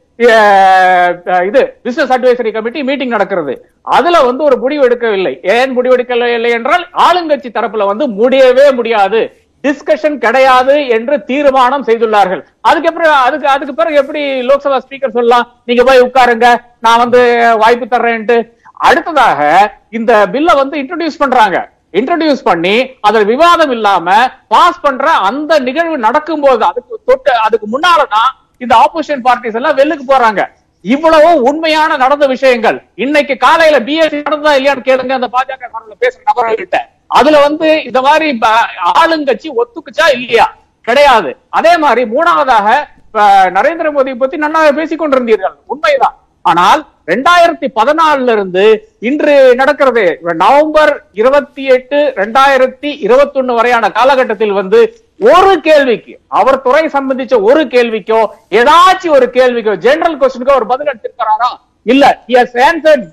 [1.47, 3.65] இது பிசினஸ் அட்வைசரி கமிட்டி மீட்டிங் நடக்கிறது.
[3.81, 5.33] அதுல வந்து ஒரு முடிவு எடுக்கவில்லை.
[5.41, 9.21] ஏன் முடிவு எடுக்கவில்லை என்றால் ஆளுங்கட்சி தரப்புல வந்து முடியவே முடியாது.
[9.63, 12.43] டிஸ்கஷன் கிடையாது என்று தீர்மானம் செய்துள்ளார்கள்.
[12.61, 15.61] அதுக்கப்புறம் அதுக்கு அதுக்கு பிறகு எப்படி லோக்சபா ஸ்பீக்கர் சொல்லலாம்?
[15.65, 16.47] நீங்க போய் உட்காருங்க.
[16.79, 17.21] நான் வந்து
[17.57, 18.37] வாய்ப்பு தர்றேன்ட்டு.
[18.73, 19.41] அடுத்ததாக
[19.89, 21.70] இந்த பில்ல வந்து இன்ட்ரோடியூஸ் பண்றாங்க.
[21.93, 24.07] இன்ட்ரடியூஸ் பண்ணி அதுல விவாதம் இல்லாம
[24.47, 30.05] பாஸ் பண்ற அந்த நிகழ்வு நடக்கும் போது அதுக்கு தொட்டு அதுக்கு முன்னாலதான் இந்த ஆப்போசிஷன் பார்ட்டிஸ் எல்லாம் வெல்லுக்கு
[30.07, 30.41] போறாங்க.
[30.85, 32.77] இவ்வளவு உண்மையான நடந்த விஷயங்கள்.
[32.95, 36.79] இன்னைக்கு காலையில பிஎஸ்சி நடந்ததா இல்லையான்னு கேளுங்க அந்த பாஜக சார்பில் பேசுற நபர்கள்கிட்ட
[37.17, 38.27] அதுல வந்து இந்த மாதிரி
[39.01, 40.47] ஆளுங்கட்சி ஒத்துக்குச்சா இல்லையா?
[40.87, 41.31] கிடையாது.
[41.49, 42.67] அதே மாதிரி மூணாவதாக
[43.57, 46.15] நரேந்திர மோடி பத்தி நன்னாக பேசிக் கொண்டிருந்தீர்கள் உண்மைதான்.
[46.41, 48.63] ஆனால் ரெண்டாயிரத்தி பதினாலுல இருந்து
[48.99, 50.19] இன்று நடக்கிறது.
[50.21, 54.79] நவம்பர் இருபத்தி எட்டு ரெண்டாயிரத்தி இருபத்தி ஒண்ணு வரையான காலகட்டத்தில் வந்து
[55.19, 61.49] ஒரு கேள்விக்கு அவர் துறை சம்பந்திச்ச ஒரு கேள்விக்கோ ஏதாச்சும் ஒரு கேள்விக்கோ ஜெனரல் கொஸ்டினுக்கோ ஒரு பதில் எடுத்திருக்கிறாரா?
[61.83, 62.23] இல்ல.
[62.27, 62.57] எஸ்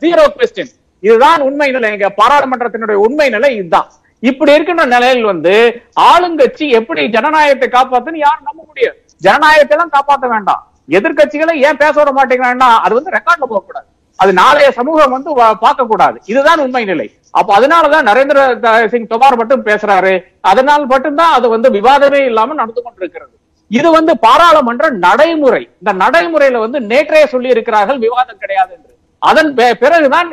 [0.04, 1.90] ஜீரோ கொஸ்டின் இதுதான் உண்மை நிலை.
[1.92, 3.88] எங்க பாராளுமன்றத்தினுடைய உண்மை நிலை இதுதான்.
[4.18, 8.98] இப்படி இருக்கின்ற நிலையில் வந்து ஆளுங்கட்சி எப்படி ஜனநாயகத்தை காப்பாத்துன்னு யாரும் நம்ப முடியாது.
[9.16, 10.62] ஜனநாயகத்தை எல்லாம் காப்பாத்த வேண்டாம்.
[10.96, 13.88] எதிர்க்கட்சிகளை ஏன் பேச விட மாட்டேங்கிறான்னா அது வந்து ரெக்கார்ட்ல போகக்கூடாது.
[14.22, 15.30] அது நாளைய சமூகம் வந்து
[15.64, 17.06] பார்க்க கூடாது இதுதான் உண்மை நிலை.
[17.38, 18.38] அப்ப அதனாலதான் நரேந்திர
[18.92, 20.14] சிங் தோமார் மட்டும் பேசுறாரு.
[20.50, 23.34] அதனால் மட்டும்தான் அது வந்து விவாதமே இல்லாம நடந்து கொண்டிருக்கிறது.
[23.78, 25.62] இது வந்து பாராளுமன்ற நடைமுறை.
[25.80, 28.92] இந்த நடைமுறையில வந்து நேற்றே சொல்லி இருக்கிறார்கள் விவாதம் கிடையாது என்று.
[29.28, 29.50] அதன்
[29.82, 30.28] பிறகுதான்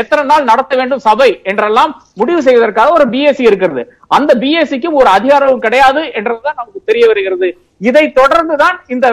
[0.00, 3.82] எத்தனை நாள் நடத்த வேண்டும் சபை என்றெல்லாம் முடிவு செய்வதற்காக ஒரு பிஎஸ்சி இருக்கிறது.
[4.16, 7.48] அந்த பிஎஸ்சிக்கும் ஒரு அதிகாரம் கிடையாது என்றதுதான் நமக்கு தெரிய வருகிறது.
[7.88, 9.06] இதை தொடர்ந்துதான் இந்த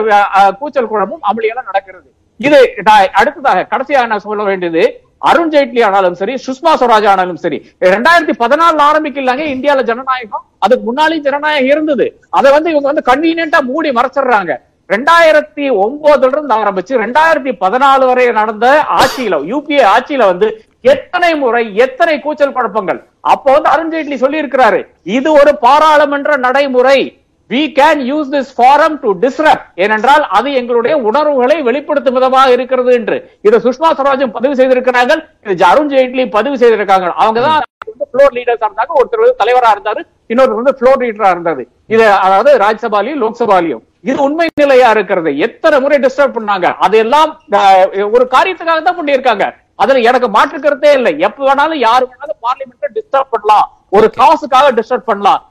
[0.61, 2.09] கூச்சல் குழம்பும் அமளியெல்லாம் நடக்கிறது.
[2.47, 2.57] இது
[3.19, 4.83] அடுத்ததாக கடைசியாக நான் சொல்ல வேண்டியது
[5.29, 7.57] அருண் ஜேட்லி ஆனாலும் சரி சுஷ்மா ஸ்வராஜ் ஆனாலும் சரி
[7.93, 10.43] ரெண்டாயிரத்தி பதினாலுல ஆரம்பிக்கலாங்க இந்தியால ஜனநாயகம்.
[10.65, 12.05] அதுக்கு முன்னாலேயும் ஜனநாயகம் இருந்தது.
[12.39, 14.53] அதை வந்து இவங்க வந்து கன்வீனியன்டா மூடி மறைச்சிடுறாங்க.
[14.93, 18.67] ரெண்டாயிரத்தி ஒன்பதுல இருந்து ஆரம்பிச்சு ரெண்டாயிரத்தி பதினாலு வரை நடந்த
[19.01, 20.47] ஆட்சியில யூபிஏ ஆட்சியில வந்து
[20.93, 22.99] எத்தனை முறை எத்தனை கூச்சல் குழப்பங்கள்?
[23.33, 24.79] அப்போ வந்து அருண்ஜேட்லி சொல்லி இருக்கிறாரு
[25.17, 26.99] இது ஒரு பாராளுமன்ற நடைமுறை.
[27.49, 33.17] We can use this forum to disrupt ஏனென்றால் அது எங்களுடைய உணர்வுகளை வெளிப்படுத்தும் விதமாக இருக்கிறது என்று.
[33.47, 35.21] இதை சுஷ்மா ஸ்வராஜும் பதிவு செய்திருக்கிறார்கள்
[35.53, 37.09] இது அருண் ஜேட்லி பதிவு செய்திருக்காங்க.
[37.23, 37.63] அவங்க தான்
[38.11, 41.63] ஃப்ளோர் லீடர்ஸா இருந்தாங்க ஒருத்தர் வந்து தலைவரா இருந்தாரு இன்னொருத்தர் வந்து ஃப்ளோர் லீடரா இருந்தாரு.
[41.95, 43.83] இது அதாவது ராஜ்யசபாலையும் லோக்சபாலையும்.
[44.09, 45.31] இது உண்மை நிலையா இருக்கிறது.
[45.47, 46.67] எத்தனை முறை டிஸ்டர்ப் பண்ணாங்க?
[46.85, 47.31] அதெல்லாம்
[48.15, 49.47] ஒரு காரியத்துக்காக தான் பண்ணியிருக்காங்க.
[49.83, 51.11] அதுல எனக்கு மாற்று கருத்தே இல்லை.
[51.27, 53.67] எப்ப வேணாலும் யாரு வேணாலும் பார்லிமெண்ட் டிஸ்டர்ப் பண்ணலாம்.
[53.97, 55.43] ஒரு காசுக்காக டிஸ்டர்ப் பண்ணலாம்.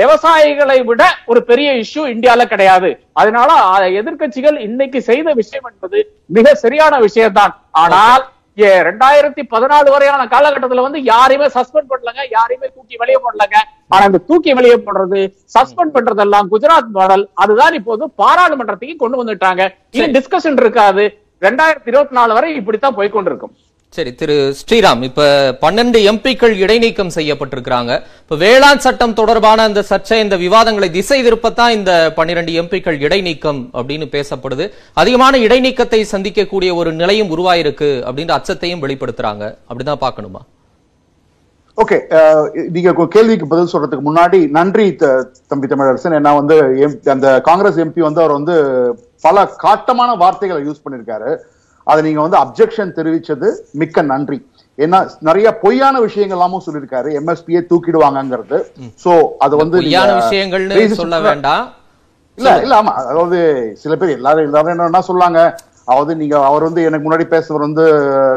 [0.00, 2.90] விவசாயிகளை விட ஒரு பெரிய இஷ்யூ இந்தியால கிடையாது.
[3.20, 3.50] அதனால
[4.00, 6.00] எதிர்கட்சிகள் இன்னைக்கு செய்த விஷயம் என்பது
[6.36, 7.54] மிக சரியான விஷயம்தான்.
[7.84, 8.22] ஆனால்
[8.58, 13.56] ரெண்டாயிரத்தி பதினாலு வரையான காலகட்டத்துல வந்து யாரையுமே சஸ்பெண்ட் பண்ணலங்க யாரையுமே தூக்கி வெளியே போடலங்க.
[13.94, 15.20] ஆனா இந்த தூக்கி வெளியே போடுறது
[15.56, 19.62] சஸ்பெண்ட் பண்றதெல்லாம் குஜராத் மாடல் அதுதான் இப்போது பாராளுமன்றத்துக்கு கொண்டு வந்துட்டாங்க.
[19.96, 21.04] இது டிஸ்கஷன் இருக்காது.
[21.42, 23.54] ரெண்டாயிரத்தி இருபத்தி நாலு வரை இப்படித்தான் போய்க்கொண்டிருக்கும்
[23.92, 25.22] சரி திரு ஸ்ரீராம் இப்ப
[25.60, 28.02] பன்னெண்டு எம்பிக்கள் இடைநீக்கம் செய்யப்பட்டிருக்கிறாங்க.
[28.20, 34.06] இப்ப வேளாண் சட்டம் தொடர்பான இந்த சர்ச்சை இந்த விவாதங்களை திசை திருப்பத்தான் இந்த பன்னிரண்டு எம்பிக்கள் இடைநீக்கம் அப்படின்னு
[34.12, 34.70] பேசப்படுது.
[34.94, 39.56] அதிகமான இடைநீக்கத்தை சந்திக்கக்கூடிய ஒரு நிலையும் உருவாயிருக்கு அப்படின்ற அச்சத்தையும் வெளிப்படுத்துறாங்க.
[39.68, 40.40] அப்படிதான் பாக்கணுமா
[41.76, 41.98] ஓகே
[42.68, 44.96] நீங்க கேள்விக்கு பதில் சொல்றதுக்கு முன்னாடி நன்றி
[45.48, 46.14] தம்பி தமிழரசன்.
[46.18, 48.54] ஏன்னா வந்து எம்- அந்த காங்கிரஸ் எம்பி வந்து அவர் வந்து
[49.20, 51.36] பல காட்டமான வார்த்தைகளை யூஸ் பண்ணிருக்காரு
[51.90, 53.48] அதை நீங்க வந்து அப்ஜெக்ஷன் தெரிவிச்சது
[53.80, 54.38] மிக்க நன்றி.
[54.78, 58.58] ஏன்னா நிறைய பொய்யான விஷயங்கள் எல்லாமும் சொல்லியிருக்காரு எம்எஸ்பியை தூக்கிடுவாங்கங்கிறது.
[59.04, 59.12] சோ
[59.44, 61.64] அது வந்து reasons சொல்ல வேண்டாம்.
[62.38, 62.92] இல்ல இல்ல ஆமா.
[63.00, 63.38] அதாவது
[63.82, 65.40] சில பேர் எல்லாரும் எல்லாரும் என்ன என்ன சொல்லாங்க
[65.88, 67.84] அதாவது நீங்க அவர் வந்து எனக்கு முன்னாடி பேசுறவர் வந்து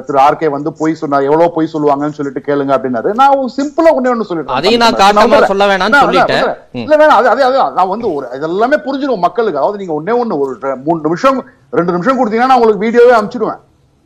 [0.05, 3.09] திரு ஆர்கே வந்து பொய் சொன்னார் எவ்வளவு பொய் சொல்லுவாங்கன்னு சொல்லிட்டு கேளுங்க அப்படின்னாரு.
[3.19, 6.47] நான் சிம்பிளா ஒண்ணே ஒண்ணு சொல்லிட்டேன் அதையும் நான் காட்டமா சொல்ல வேணாம்னு சொல்லிட்டேன்.
[6.85, 9.61] இல்ல வேணாம் அது அதே அதே நான் வந்து ஒரு இதெல்லாமே புரிஞ்சிடும் மக்களுக்கு.
[9.61, 11.39] அதாவது நீங்க ஒண்ணே ஒண்ணு ஒரு மூணு நிமிஷம்
[11.79, 13.61] ரெண்டு நிமிஷம் கொடுத்தீங்கன்னா நான் உங்களுக்கு வீடியோவே அனுப்பிச்சிடுவேன்.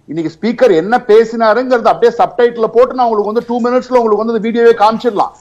[0.10, 4.72] இன்னைக்கு ஸ்பீக்கர் என்ன பேசினாருங்கிறது அப்படியே சப்டைட்டில் போட்டு நான் உங்களுக்கு வந்து டூ மினிட்ஸ்ல உங்களுக்கு வந்து வீடியோவே
[4.72, 5.32] காமிச்சிடலாம்.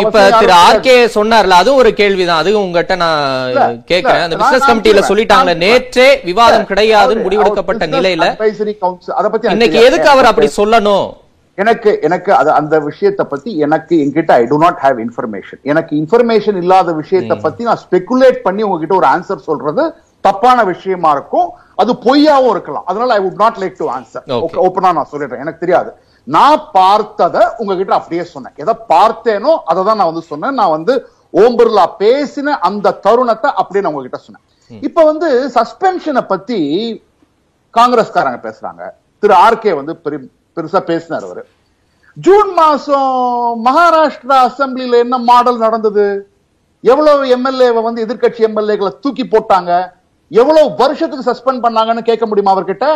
[0.00, 2.38] இப்ப திரு ஆர்கே சொன்னார்ல அதுவும் ஒரு கேள்விதான்.
[2.38, 3.52] அதுவும் உங்ககிட்ட நான்
[3.84, 4.20] கேட்கிறேன்.
[4.20, 5.06] அந்த பிசினஸ் கமிட்டியில.
[5.08, 8.36] சொல்லிட்டாங்களே நேற்றே விவாதம் அவரு- முடிவெடுக்கப்பட்ட நிலையில
[9.14, 9.84] அதை பத்தி எனக்கு இன்னைக்கு.
[9.84, 11.12] எதுக்கு அவர் அப்படி சொல்லணும்?
[11.54, 16.56] எனக்கு எனக்கு அது அந்த விஷயத்தை பத்தி எனக்கு என்கிட்ட I do not have information எனக்கு இன்ஃபர்மேஷன்
[16.56, 21.50] இல்லாத விஷயத்தை பத்தி நான் ஸ்பெகுலேட் பண்ணி உங்ககிட்ட ஒரு ஆன்சர் சொல்றது தப்பான விஷயமா இருக்கும்.
[21.76, 22.82] அது பொய்யாவும் இருக்கலாம்.
[22.86, 24.30] அதனால I would not like to answer.
[24.52, 25.38] ஓப்பனா நான் சொல்லிடுறேன்.
[25.38, 25.92] எனக்கு தெரியாது.
[26.24, 28.52] நான் பார்த்ததை உங்ககிட்ட அப்படியே சொன்னேன்.
[28.56, 30.54] எதை பார்த்தேனோ அதை தான் நான் வந்து சொன்னேன்.
[30.54, 34.80] நான் வந்து ஓம் பிர்லா பேசின அந்த தருணத்தை அப்படியே நான் உங்ககிட்ட சொன்னேன்.
[34.82, 37.02] இப்ப வந்து சஸ்பென்ஷனை பத்தி
[37.78, 38.90] காங்கிரஸ்காரங்க பேசுறாங்க.
[39.18, 41.46] திரு ஆர்கே வந்து பெரு- பெருசா பேசினார் அவரு.
[42.14, 46.28] ஜூன் மாசம் மகாராஷ்டிரா அசெம்பிளில என்ன மாடல் நடந்தது?
[46.80, 49.92] எவ்வளவு எம்எல்ஏ வந்து எதிர்க்கட்சி எம்எல்ஏக்களை தூக்கி போட்டாங்க?
[50.30, 52.86] எவ்வளவு வருஷத்துக்கு சஸ்பெண்ட் பண்ணாங்கன்னு கேட்க முடியுமா அவர்கிட்ட?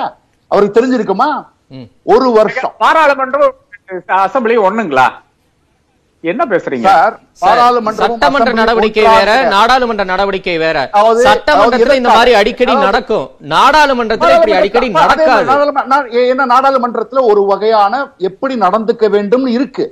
[0.50, 1.30] அவருக்கு தெரிஞ்சிருக்குமா?
[2.12, 2.76] ஒரு வருஷம்.
[2.84, 3.56] பாராளுமன்றம்
[4.22, 5.08] அசம்பிளி ஒண்ணுங்களா?
[6.24, 6.86] என்ன பேசுறீங்க?
[6.86, 10.78] சார் சார், பாராளுமன்றம் சட்டமன்ற நடவடிக்கை வேற நாடாளுமன்ற நடவடிக்கை வேற.
[11.26, 12.32] சட்டமன்றத்துல இந்த மாதிரி?
[12.40, 13.26] அடிக்கடி நடக்கும்.
[13.54, 16.26] நாடாளுமன்றத்துல இப்படி அடிக்கடி நடக்காது.
[16.32, 19.86] என்ன நாடாளுமன்றத்துல ஒரு வகையான எப்படி நடந்துக்க வேண்டும்னு இருக்கு.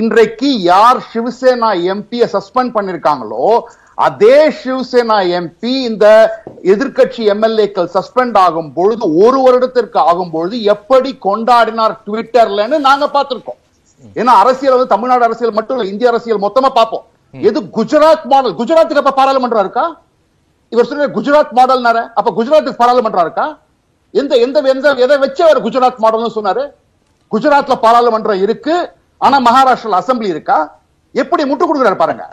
[0.00, 3.44] இன்றைக்கு யார் சிவசேனா எம்பிய சஸ்பெண்ட் பண்ணிருக்காங்களோ
[3.98, 6.06] அதே சிவசேனா எம்பி இந்த
[6.72, 13.58] எதிர்க்கட்சி எம்எல்ஏக்கள் சஸ்பெண்ட் ஆகும் பொழுது ஒரு வருடத்திற்கு ஆகும் பொழுது எப்படி கொண்டாடினார் ட்விட்டர்லன்னு நாங்க பார்த்திருக்கோம்.
[14.20, 17.04] ஏன்னா அரசியல் வந்து தமிழ்நாடு அரசியல் மட்டும் இல்ல இந்திய அரசியல் மொத்தமா பார்ப்போம்.
[17.34, 19.84] எது குஜராத் மாடல் குஜராத்துக்கு அப்ப பாராளுமன்றம் இருக்கா?
[20.72, 21.86] இவர் சொன்ன குஜராத் மாடல்
[22.20, 23.46] அப்ப குஜராத்துக்கு பாராளுமன்றம் இருக்கா?
[24.14, 26.64] எந்த எந்த எந்த எதை வச்சு அவர் குஜராத் மாடல்னு சொன்னாரு?
[27.32, 28.76] குஜராத்ல பாராளுமன்றம் இருக்கு
[29.20, 30.58] ஆனா மகாராஷ்டிரால அசெம்பிளி இருக்கா?
[31.14, 32.24] எப்படி முட்டு கொடுக்குறாரு பாருங்க.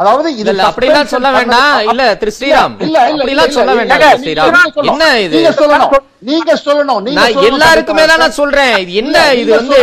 [0.00, 1.76] அதாவது இது இல்ல அப்படிலாம் சொல்ல வேண்டாம்.
[1.90, 4.50] இல்ல திரு ஸ்ரீராம் இல்ல இல்ல அப்படிலாம் சொல்ல வேண்டாம் ஸ்ரீராம்.
[4.74, 4.88] சொல்லணும்.
[4.92, 5.36] என்ன இது?
[5.36, 5.92] நீங்க சொல்லணும்.
[6.28, 7.00] நீங்க சொல்லணும்.
[7.18, 7.38] நான்.
[7.50, 8.74] எல்லாருக்குமே தான் நான் சொல்றேன்.
[8.82, 9.16] இது என்ன?
[9.42, 9.78] இது வந்து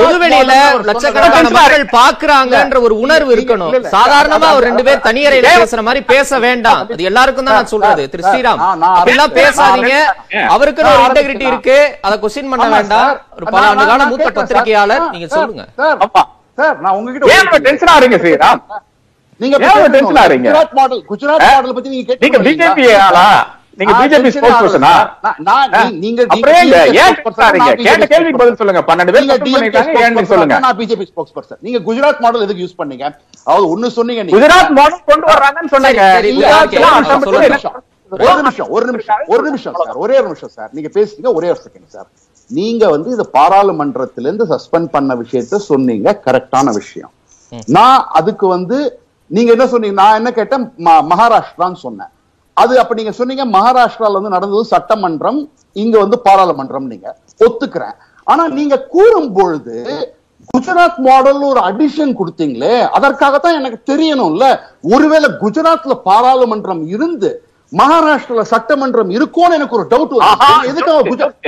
[0.00, 0.54] பொதுவெளியில
[0.88, 1.50] லட்சக்கணக்கான.
[1.58, 3.74] மக்கள் பாக்குறாங்கன்ற ஒரு உணர்வு இருக்கணும்.
[3.96, 5.52] சாதாரணமா ஒரு ரெண்டு பேர் தனியறையில?
[5.62, 6.82] பேசுற மாதிரி பேச வேண்டாம்.
[6.96, 8.04] அது எல்லாருக்கும் தான் நான் சொல்றது.
[8.14, 9.38] திரு ஸ்ரீராம் அப்படிலாம் ஆரம்பிச்சேன்.
[9.40, 9.94] பேசாதீங்க.
[10.56, 11.46] அவருக்குன்னு ஒரு இன்டெகிரிட்டி.
[11.52, 11.78] இருக்கு.
[12.08, 13.12] அதை கொஸ்டின் பண்ண வேண்டாம்.
[13.38, 15.06] ஒரு பல நான் ஆண்டு கால நான் மூத்த பத்திரிகையாளர்.
[15.16, 15.64] நீங்க சொல்லுங்க.
[16.60, 18.60] சார், நான் உங்ககிட்ட டென்ஷன் ஆறீங்க ஸ்ரீராம்?
[19.40, 20.48] நீங்க tension ஆறீங்க?
[20.48, 21.52] குஜராத் மாடல் குஜராத் ஆ?
[21.54, 23.26] மாடல் பத்தி நீங்க நீங்க பிஜேபி ஆளா?
[23.80, 24.92] நீங்க பிஜேபி ஸ்போர்ட்ஸ் பர்சனா.
[25.48, 26.22] நான் ஏன்
[27.46, 28.80] ஆறீங்க கேட்ட கேள்விக்கு பதில் சொல்லுங்க.
[28.88, 29.92] பன்னெண்டு பேர் நீங்க தப்பு DMK பண்ணிருக்காங்க.
[29.98, 30.56] ஏன்னு spokesperson, சொல்லுங்க?
[30.64, 33.04] நான் பிஜேபி ஸ்போக்ஸ் பர்சன் நீங்க குஜராத் மாடல் எதுக்கு யூஸ் பண்ணீங்க?
[33.46, 36.02] அதாவது ஒண்ணு சொன்னீங்க நீங்க குஜராத் மாடல் கொண்டு வர்றாங்கன்னு சொன்னீங்க.
[36.16, 37.72] ஒரு நிமிஷம், சொல்லுங்க.
[38.26, 40.70] ஒரு நிமிஷம், ஒரு நிமிஷம் ஒரு நிமிஷம் ஒரு நிமிஷம் சார் ஒரே ஒரு நிமிஷம் சார்.
[40.76, 42.08] நீங்க பேசுறீங்க ஒரே ஒரு செகண்ட் சார்.
[42.50, 47.12] நீங்க வந்து இந்த பாராளுமன்றத்திலிருந்து சஸ்பெண்ட் பண்ண விஷயத்த சொன்னீங்க கரெக்டான விஷயம்.
[47.76, 48.78] நான் அதுக்கு வந்து
[49.28, 50.02] நீங்க என்ன சொன்னீங்க?
[50.02, 50.68] நான் என்ன கேட்டேன்?
[50.68, 52.06] ம- மகாராஷ்டிரான்னு சொன்னேன்.
[52.54, 57.16] அது அப்ப நீங்க சொன்னீங்க மகாராஷ்டிரால வந்து நடந்தது சட்டமன்றம் இங்க வந்து பாராளுமன்றம் நீங்க.
[57.38, 57.92] ஒத்துக்கிறேன்.
[58.24, 60.14] ஆனா நீங்க கூறும் பொழுது
[60.58, 64.58] குஜராத் மாடல் ஒரு அடிஷன் கொடுத்தீங்களே அதற்காகத்தான் எனக்கு தெரியணும்ல.
[64.82, 70.12] ஒருவேளை குஜராத்ல பாராளுமன்றம் இருந்து மகாராஷ்டிரால சட்டமன்றம் இருக்கும்னு எனக்கு ஒரு டவுட்
[70.70, 70.92] எதுக்கு.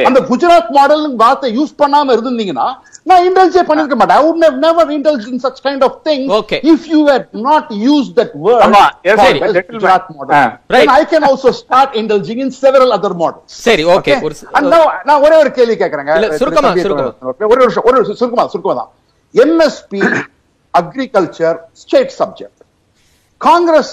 [0.08, 2.66] அந்த குஜராத் மாடல் வார்த்தை யூஸ் பண்ணாம இருந்தீங்கன்னா
[3.06, 6.58] நான் இன்டெல்ஜே பண்ணிருக்க மாட்டேன் I would have never indulged in such kind of thing Okay.
[6.72, 9.40] if you had not used that word ஆமா, yes, for சரி.
[9.56, 10.34] the Gujarat model.
[10.34, 10.42] ஆ.
[10.66, 10.90] Then Right.
[10.98, 13.48] I can also start indulging in several other models.
[13.66, 14.18] சரி okay Okay?
[14.28, 16.12] ஒரு And now, நான் ஒரே ஒரு கேள்வி கேக்குறேங்க
[16.42, 17.08] சுருக்கமா, சுருக்கமா.
[17.32, 17.58] ஒரு
[17.88, 18.90] ஒரு நிமிஷம் சுருக்கமா சுருக்கமா தான்
[19.34, 20.02] MSP
[20.74, 22.60] agriculture state subject
[23.40, 23.92] Congress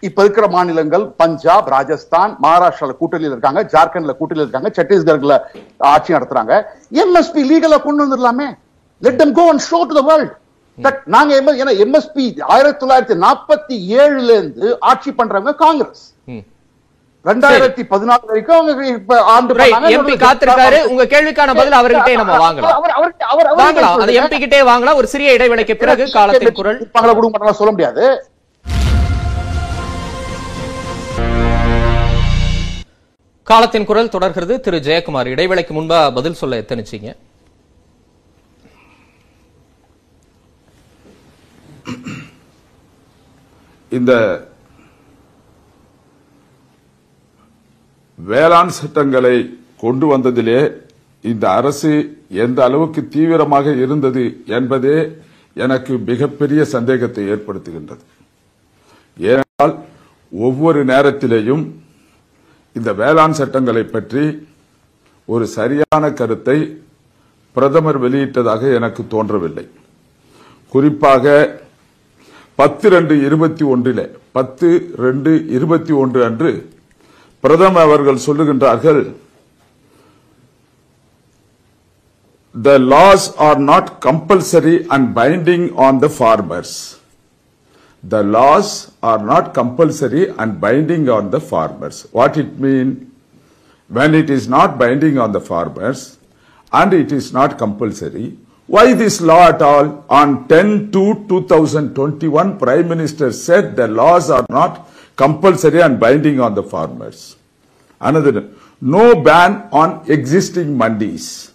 [0.00, 5.40] இப்ப இருக்கிற மாநிலங்கள் பஞ்சாப் ராஜஸ்தான் மகாராஷ்டிரால கூட்டணியில் இருக்காங்க ஜார்க்கண்ட்ல கூட்டணியில் இருக்காங்க சத்தீஸ்கர்ல
[5.78, 6.62] ஆட்சி நடத்துறாங்க.
[6.92, 8.58] எம்எஸ்பி லீகலா கொண்டு வந்துடலாமே.
[9.00, 10.36] Let them go and show to the world
[10.82, 16.14] that நாங்க ஏன்னா எம்எஸ்பி ஆயிரத்தி தொள்ளாயிரத்தி நாற்பத்தி ஏழுல இருந்து ஆட்சி பண்றவங்க காங்கிரஸ்.
[17.24, 19.54] ரெண்டாயிரத்தி பதினாலு வரைக்கும் அவங்க இப்ப ஆண்டு.
[19.88, 20.84] எம்பி காத்திருக்காரு.
[20.86, 22.72] உங்க கேள்விக்கான பதில் அவர்கிட்டே நம்ம வாங்கலாம்.
[22.72, 24.00] அவர் அவர்கிட்ட- அவர் அவர் வாங்கலாம்.
[24.00, 24.94] அது எம்பி கிட்டே வாங்கலாம்.
[24.94, 26.90] ஒரு சிறிய இடைவேளைக்கு பிறகு காலத்தின் குரல்.
[26.92, 28.26] கொடுக்க மாட்டாங்களா சொல்ல முடியாது.
[33.50, 34.54] காலத்தின் குரல் தொடர்கிறது.
[34.64, 34.78] திரு.
[34.86, 37.10] ஜெயக்குமார் இடைவேளைக்கு முன்பா பதில் சொல்ல எத்தனிச்சீங்க?
[43.98, 44.12] இந்த
[48.18, 49.36] வேளாண் சட்டங்களை
[49.82, 50.60] கொண்டு வந்ததிலே
[51.30, 51.92] இந்த அரசு
[52.44, 54.24] எந்த அளவுக்கு தீவிரமாக இருந்தது
[54.58, 54.96] என்பதே
[55.64, 58.04] எனக்கு மிகப்பெரிய சந்தேகத்தை ஏற்படுத்துகின்றது.
[59.30, 59.74] ஏனென்றால்
[60.30, 61.64] ஒவ்வொரு நேரத்திலேயும்
[62.78, 64.24] இந்த வேளாண் சட்டங்களை பற்றி
[65.28, 66.58] ஒரு சரியான கருத்தை
[67.56, 69.64] பிரதமர் வெளியிட்டதாக எனக்கு தோன்றவில்லை.
[70.72, 71.34] குறிப்பாக
[72.60, 74.06] பத்து ரெண்டு இருபத்தி ஒன்றிலே
[74.36, 74.68] பத்து
[75.06, 76.52] ரெண்டு இருபத்தி ஒன்று அன்று
[77.44, 79.02] பிரதமர் அவர்கள் சொல்லுகின்றார்கள்
[82.54, 86.99] the laws are not compulsory and binding on the farmers.
[88.02, 92.06] The laws are not compulsory and binding on the farmers.
[92.12, 93.12] What it mean?
[93.88, 96.18] When it is not binding on the farmers
[96.72, 98.36] and it is not compulsory
[98.74, 100.04] why this law at all?
[100.08, 106.54] On 10 to 2021 prime minister said the laws are not compulsory and binding on
[106.54, 107.34] the farmers.
[108.00, 111.50] Another no ban on existing mandis.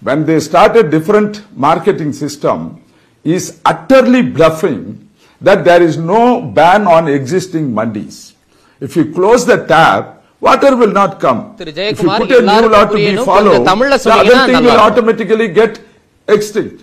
[0.00, 2.84] When they started different marketing system
[3.24, 5.07] is utterly bluffing
[5.40, 8.34] that there is no ban on existing mandis.
[8.82, 10.02] If you close the tap,
[10.40, 11.56] water will not come.
[11.58, 15.80] If you put a new law to be followed, the other thing will automatically get
[16.28, 16.78] extinct.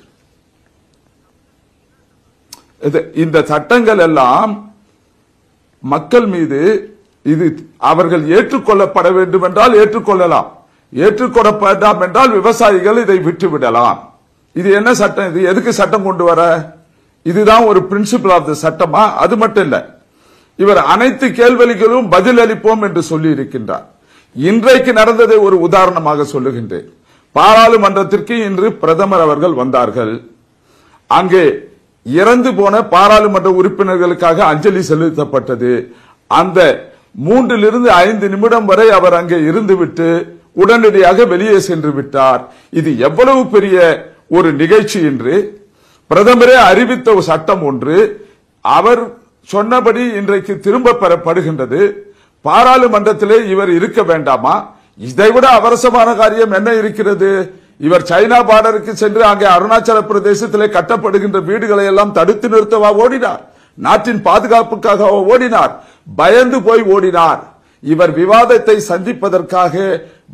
[3.15, 4.51] இந்த சட்டங்கள் எல்லாம்
[5.83, 6.59] மக்கள் மீது
[7.25, 7.45] இது
[7.81, 10.49] அவர்கள் ஏற்றுக்கொள்ளப்பட வேண்டும் என்றால் ஏற்றுக்கொள்ளலாம்
[10.93, 14.01] ஏற்றுக்கொள்ளப்படாம் என்றால் விவசாயிகள் இதை விட்டு விடலாம்
[14.55, 16.41] இது என்ன சட்டம் இது எதுக்கு சட்டம் கொண்டு வர
[17.29, 19.03] இதுதான் ஒரு பிரின்சிபல் ஆஃப் த சட்டமா?
[19.23, 19.77] அது மட்டும் இல்ல.
[20.55, 23.85] இவர் அனைத்து கேள்விகளும் பதில் அளிப்போம் என்று சொல்லி இருக்கின்றார்.
[24.35, 26.87] இன்றைக்கு நடந்ததை ஒரு உதாரணமாக சொல்லுகின்றேன்.
[27.35, 30.13] பாராளுமன்றத்திற்கு இன்று பிரதமர் அவர்கள் வந்தார்கள்.
[31.07, 31.45] அங்கே
[32.03, 35.73] இறந்து போன பாராளுமன்ற உறுப்பினர்களுக்காக அஞ்சலி செலுத்தப்பட்டது.
[36.27, 36.59] அந்த
[37.27, 40.09] மூன்றிலிருந்து ஐந்து நிமிடம் வரை அவர் அங்கே இருந்துவிட்டு
[40.51, 42.41] உடனடியாக வெளியே சென்று விட்டார்.
[42.69, 43.77] இது எவ்வளவு பெரிய
[44.29, 45.35] ஒரு நிகழ்ச்சி என்று
[46.09, 47.95] பிரதமரே அறிவித்த ஒரு சட்டம் ஒன்று
[48.61, 49.01] அவர்
[49.53, 51.79] சொன்னபடி இன்றைக்கு திரும்ப பெறப்படுகின்றது.
[52.45, 54.55] பாராளுமன்றத்திலே இவர் இருக்க வேண்டாமா?
[54.97, 57.29] இதைவிட அவசரமான காரியம் என்ன இருக்கிறது?
[57.87, 63.41] இவர் சைனா பார்டருக்கு சென்று அங்கே அருணாச்சல பிரதேசத்திலே கட்டப்படுகின்ற வீடுகளை எல்லாம் தடுத்து நிறுத்தவா ஓடினார்?
[63.73, 65.73] நாட்டின் பாதுகாப்புக்காக ஓடினார்?
[66.15, 67.41] பயந்து போய் ஓடினார்?
[67.83, 69.73] இவர் விவாதத்தை சந்திப்பதற்காக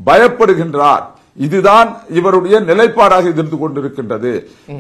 [0.07, 1.05] பயப்படுகின்றார்.
[1.36, 4.32] இதுதான் இவருடைய நிலைப்பாடாக இருந்து கொண்டிருக்கின்றது.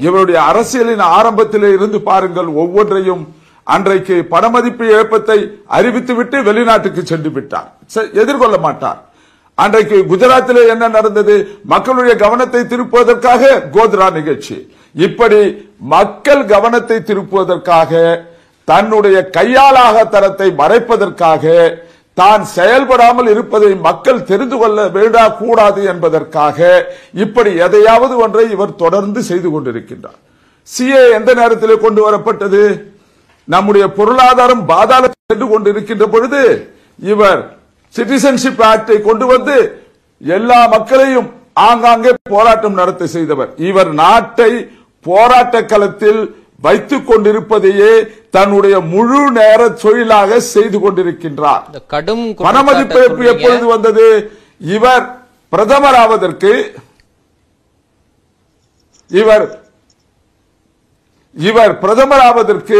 [0.05, 3.23] இவருடைய அரசியலின் ஆரம்பத்திலே இருந்து பாருங்கள் ஒவ்வொன்றையும்
[3.67, 5.37] அன்றைக்கு பணமதிப்பு இழப்பத்தை
[5.77, 7.69] அறிவித்துவிட்டு வெளிநாட்டுக்கு சென்று விட்டார்.
[8.21, 8.99] எதிர்கொள்ள மாட்டார்.
[9.57, 11.35] அன்றைக்கு குஜராத்திலே என்ன நடந்தது?
[11.73, 14.57] மக்களுடைய கவனத்தை திருப்புவதற்காக கோத்ரா நிகழ்ச்சி.
[15.05, 15.39] இப்படி
[15.95, 18.01] மக்கள் கவனத்தை திருப்புவதற்காக
[18.67, 21.45] தன்னுடைய கையாளாக தரத்தை மறைப்பதற்காக
[22.17, 26.57] தான் செயல்படாமல் இருப்பதை மக்கள் தெரிந்து கொள்ள வேண்டா கூடாது என்பதற்காக
[27.23, 30.19] இப்படி எதையாவது ஒன்றை இவர் தொடர்ந்து செய்து கொண்டிருக்கின்றார்.
[30.69, 32.61] சிஏ எந்த நேரத்தில் கொண்டு வரப்பட்டது?
[33.47, 36.41] நம்முடைய பொருளாதாரம் பாதாளத்தில் சென்று கொண்டிருக்கின்ற பொழுது
[36.99, 37.41] இவர்
[37.95, 39.55] சிட்டிசன்ஷிப் ஆக்டை கொண்டு வந்து
[40.21, 41.29] எல்லா மக்களையும்
[41.69, 43.49] ஆங்காங்கே போராட்டம் நடத்த செய்தவர்.
[43.69, 44.51] இவர் நாட்டை
[45.05, 46.21] போராட்ட களத்தில்
[46.61, 47.91] வைத்துக் கொண்டிருப்பதையே
[48.29, 53.65] தன்னுடைய முழு நேர தொழிலாக செய்து கொண்டிருக்கின்றார் கடும் பணமதிப்பு குற்றச்சாட்டை எப்பொழுது.
[53.67, 54.05] வந்தது
[54.71, 55.05] இவர்
[55.53, 56.51] பிரதமர் ஆவதற்கு
[59.11, 59.45] இவர்
[61.35, 62.79] இவர் பிரதமர் ஆவதற்கு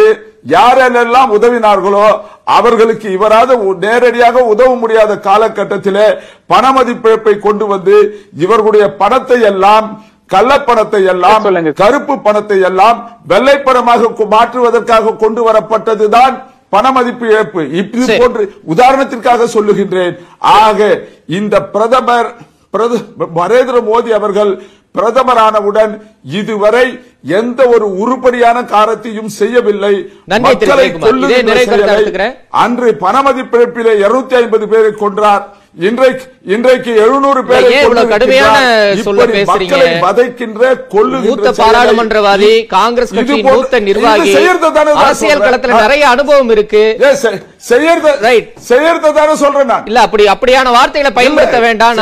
[0.51, 2.05] யாரெல்லாம் உதவினார்களோ
[2.51, 3.51] அவர்களுக்கு இவராத
[3.83, 6.07] நேரடியாக உதவ முடியாத காலகட்டத்திலே
[6.49, 7.95] பணமதிப்பிழப்பை கொண்டு வந்து
[8.37, 9.87] இவர்களுடைய பணத்தை எல்லாம்
[10.31, 11.43] கள்ளப்பணத்தை எல்லாம்.
[11.75, 16.35] கருப்பு பணத்தை எல்லாம் வெள்ளை பணமாக மாற்றுவதற்காக கொண்டு வரப்பட்டதுதான்
[16.73, 17.61] பணமதிப்பு இழப்பு
[18.05, 18.19] சரி.
[18.19, 20.13] போன்று உதாரணத்திற்காக சொல்லுகின்றேன்
[20.57, 20.79] ஆக
[21.31, 22.29] இந்த பிரதமர்
[22.73, 23.05] பிரத-
[23.37, 24.51] நரேந்திர மோடி அவர்கள்
[24.95, 25.91] பிரதமரானவுடன்
[26.31, 26.85] இதுவரை
[27.33, 29.91] எந்த ஒரு உருப்படியான காரத்தையும் செய்யவில்லை
[30.45, 31.39] மக்களை இதே
[31.95, 32.35] எடுத்துக்கிறேன்.
[32.57, 35.43] அன்று பணமதிப்பிழப்பிலே இருநூத்தி ஐம்பது பேரை கொன்றார்
[35.75, 37.61] இன்றைக்கு இன்றைக்கு எழுநூறு பேரை
[38.07, 38.55] கடுமையான.
[39.03, 39.77] சொல்ல பேசுறீங்க?
[40.01, 40.63] வதைக்கின்ற
[41.51, 44.31] செயலை- பாராளுமன்றவாதி காங்கிரஸ் போன்ற- மூத்த நிர்வாகி
[45.03, 45.41] அரசியல்.
[45.41, 46.81] களத்துல நிறைய அனுபவம் இருக்கு
[49.85, 51.95] இல்ல அப்படி அப்படியான வார்த்தைகளை பயன்படுத்த வேண்டாம்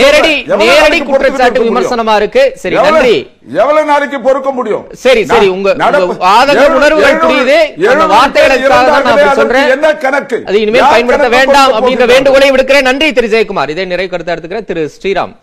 [0.00, 0.34] நேரடி
[0.64, 1.62] நேரடி குற்றச்சாட்டு?
[1.62, 3.16] விமர்சனமா இருக்கு சரி நன்றி
[3.54, 4.86] எவ்வளவு நாளைக்கு பொறுக்க முடியும்?
[4.92, 7.84] சரி, சரி, உங்க- எழுநூறு- உணர்வுகள் புரியுது.
[7.84, 9.68] அந்த வார்த்தைகளுக்காக நான் சொல்றேன்.
[9.68, 10.42] என்ன கணக்கு?
[10.46, 12.06] அது இனிமேல் பயன்படுத்த வேண்டாம் அப்படின்ற?
[12.06, 12.82] வேண்டுகோளை விடுக்கிறேன்.
[12.82, 13.68] நன்றி திரு ஜெயக்குமார்.
[13.68, 14.64] இதே நிறைவு கருத்தை எடுத்துக்கிறேன்.
[14.64, 15.36] திரு ஸ்ரீராம்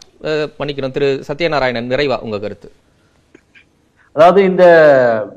[0.59, 2.71] மன்னிக்கிறோம் திரு சத்யநாராயணன் நிறைவா உங்க கருத்து?
[4.13, 4.65] அதாவது இந்த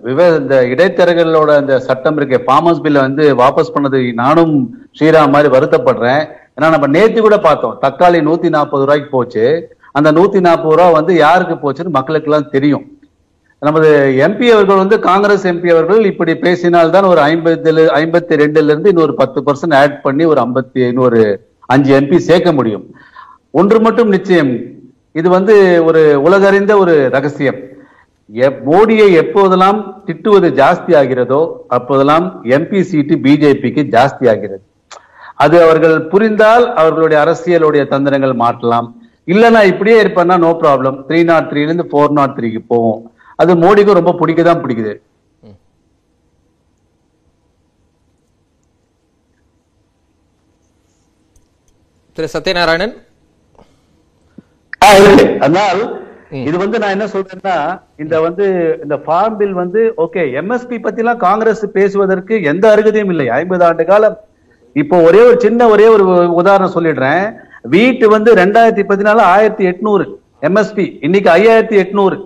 [0.04, 6.28] விவ இந்த இடைத்தரகர்களோட அந்த சட்டம் இருக்கு ஃபார்மர்ஸ் பில்ல வந்து வாபஸ் பண்ணது நானும் ஸ்ரீராம் மாதிரி வருத்தப்படுறேன்.
[6.56, 7.78] ஏன்னா நம்ம நேத்து கூட பார்த்தோம்.
[7.82, 9.75] தக்காளி நூத்தி நாற்பது ரூபாய்க்கு போச்சு.
[9.96, 12.98] அந்த நூத்தி நாற்பது ரூபா வந்து யாருக்கு போச்சுன்னு மக்களுக்கு எல்லாம் தெரியும்.
[13.60, 19.14] நமது எம்பி அவர்கள் வந்து காங்கிரஸ் எம்பி அவர்கள் இப்படி பேசினால்தான் ஒரு ஐம்பதுல ஐம்பத்தி ரெண்டுல இருந்து இன்னொரு
[19.14, 22.94] பத்து பர்சன்ட் ஆட் பண்ணி ஒரு ஐம்பத்தி இன்னொரு அஞ்சு எம்பி சேர்க்க முடியும்.
[23.50, 24.58] ஒன்று மட்டும் நிச்சயம்.
[25.12, 27.56] இது வந்து ஒரு உலகறிந்த ஒரு ரகசியம்.
[28.34, 34.62] எப்- மோடியை எப்போதெல்லாம் திட்டுவது ஜாஸ்தி ஆகிறதோ அப்போதெல்லாம் எம்பி சீட்டு பிஜேபிக்கு ஜாஸ்தி ஆகிறது.
[35.34, 39.00] அது அவர்கள் புரிந்தால் அவர்களுடைய அரசியலுடைய தந்திரங்கள் மாற்றலாம்
[39.32, 43.00] இல்லைன்னா இப்படியே இருப்பேன்னா நோ ப்ராப்ளம் த்ரீ நாட் த்ரீல இருந்து ஃபோர் நாட் த்ரீக்கு போவோம்.
[43.42, 44.94] அது மோடிக்கும் ரொம்ப பிடிக்க தான் பிடிக்குது.
[52.16, 52.94] திரு சத்யநாராயணன்.
[55.44, 55.80] அதனால்
[56.48, 57.56] இது வந்து நான் என்ன சொல்றேன்னா
[58.02, 58.44] இந்த வந்து
[58.84, 63.26] இந்த ஃபார்ம் பில் வந்து ஓகே எம்எஸ்பி பத்தி எல்லாம் காங்கிரஸ் பேசுவதற்கு எந்த அருகதையும் இல்லை.
[63.40, 64.16] ஐம்பது ஆண்டு காலம்.
[64.82, 66.06] இப்போ ஒரே ஒரு சின்ன ஒரே ஒரு
[66.40, 67.26] உதாரணம் சொல்லிடுறேன்.
[67.74, 70.04] வீட்டு வந்து ரெண்டாயிரத்தி பதினாலு ஆயிரத்தி எட்நூறு
[70.48, 72.16] எம்எஸ்பி இன்னைக்கு ஐயாயிரத்தி எட்நூறு.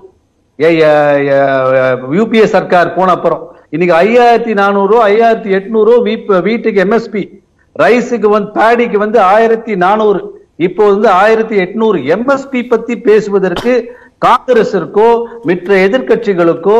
[2.19, 3.43] யூபிஏ சர்க்கார் போன அப்புறம்.
[3.75, 5.93] இன்னைக்கு ஐயாயிரத்தி நானூறு ஐயாயிரத்தி எட்நூறு
[6.49, 7.23] வீட்டுக்கு எம்எஸ்பி
[7.83, 10.21] ரைஸுக்கு வந்து பேடிக்கு வந்து ஆயிரத்தி நானூறு.
[10.67, 11.99] இப்போ வந்து ஆயிரத்தி எட்நூறு.
[12.15, 13.75] எம்எஸ்பி பத்தி பேசுவதற்கு
[14.27, 15.09] காங்கிரஸிற்கோ
[15.49, 16.79] மற்ற எதிர்க்கட்சிகளுக்கோ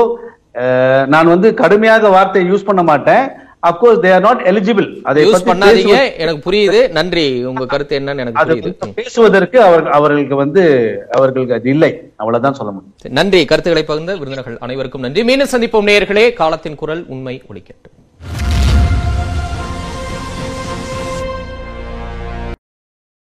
[1.13, 3.25] நான் வந்து கடுமையாக வார்த்தையை யூஸ் பண்ண மாட்டேன்.
[3.67, 5.97] Of course they are not eligible அதை யூஸ் பண்ணாதீங்க.
[6.17, 6.91] எனக்கு புரியுது.
[6.91, 7.45] நன்றி.
[7.45, 8.93] உங்க கருத்து என்னன்னு எனக்கு புரியுது.
[8.95, 10.63] பேசுவதற்கு அவர்கள் அவர்களுக்கு வந்து
[11.11, 11.91] அவர்களுக்கு அது இல்லை.
[12.17, 12.95] அவ்வளவுதான் சொல்ல முடியும்.
[13.21, 13.45] நன்றி.
[13.45, 15.25] கருத்துக்களை பகிர்ந்த விருந்தினர்கள் அனைவருக்கும் நன்றி.
[15.25, 16.33] மீண்டும் சந்திப்போம் நேயர்களே.
[16.33, 17.97] காலத்தின் குரல் உண்மை ஒலிக்கட்டும்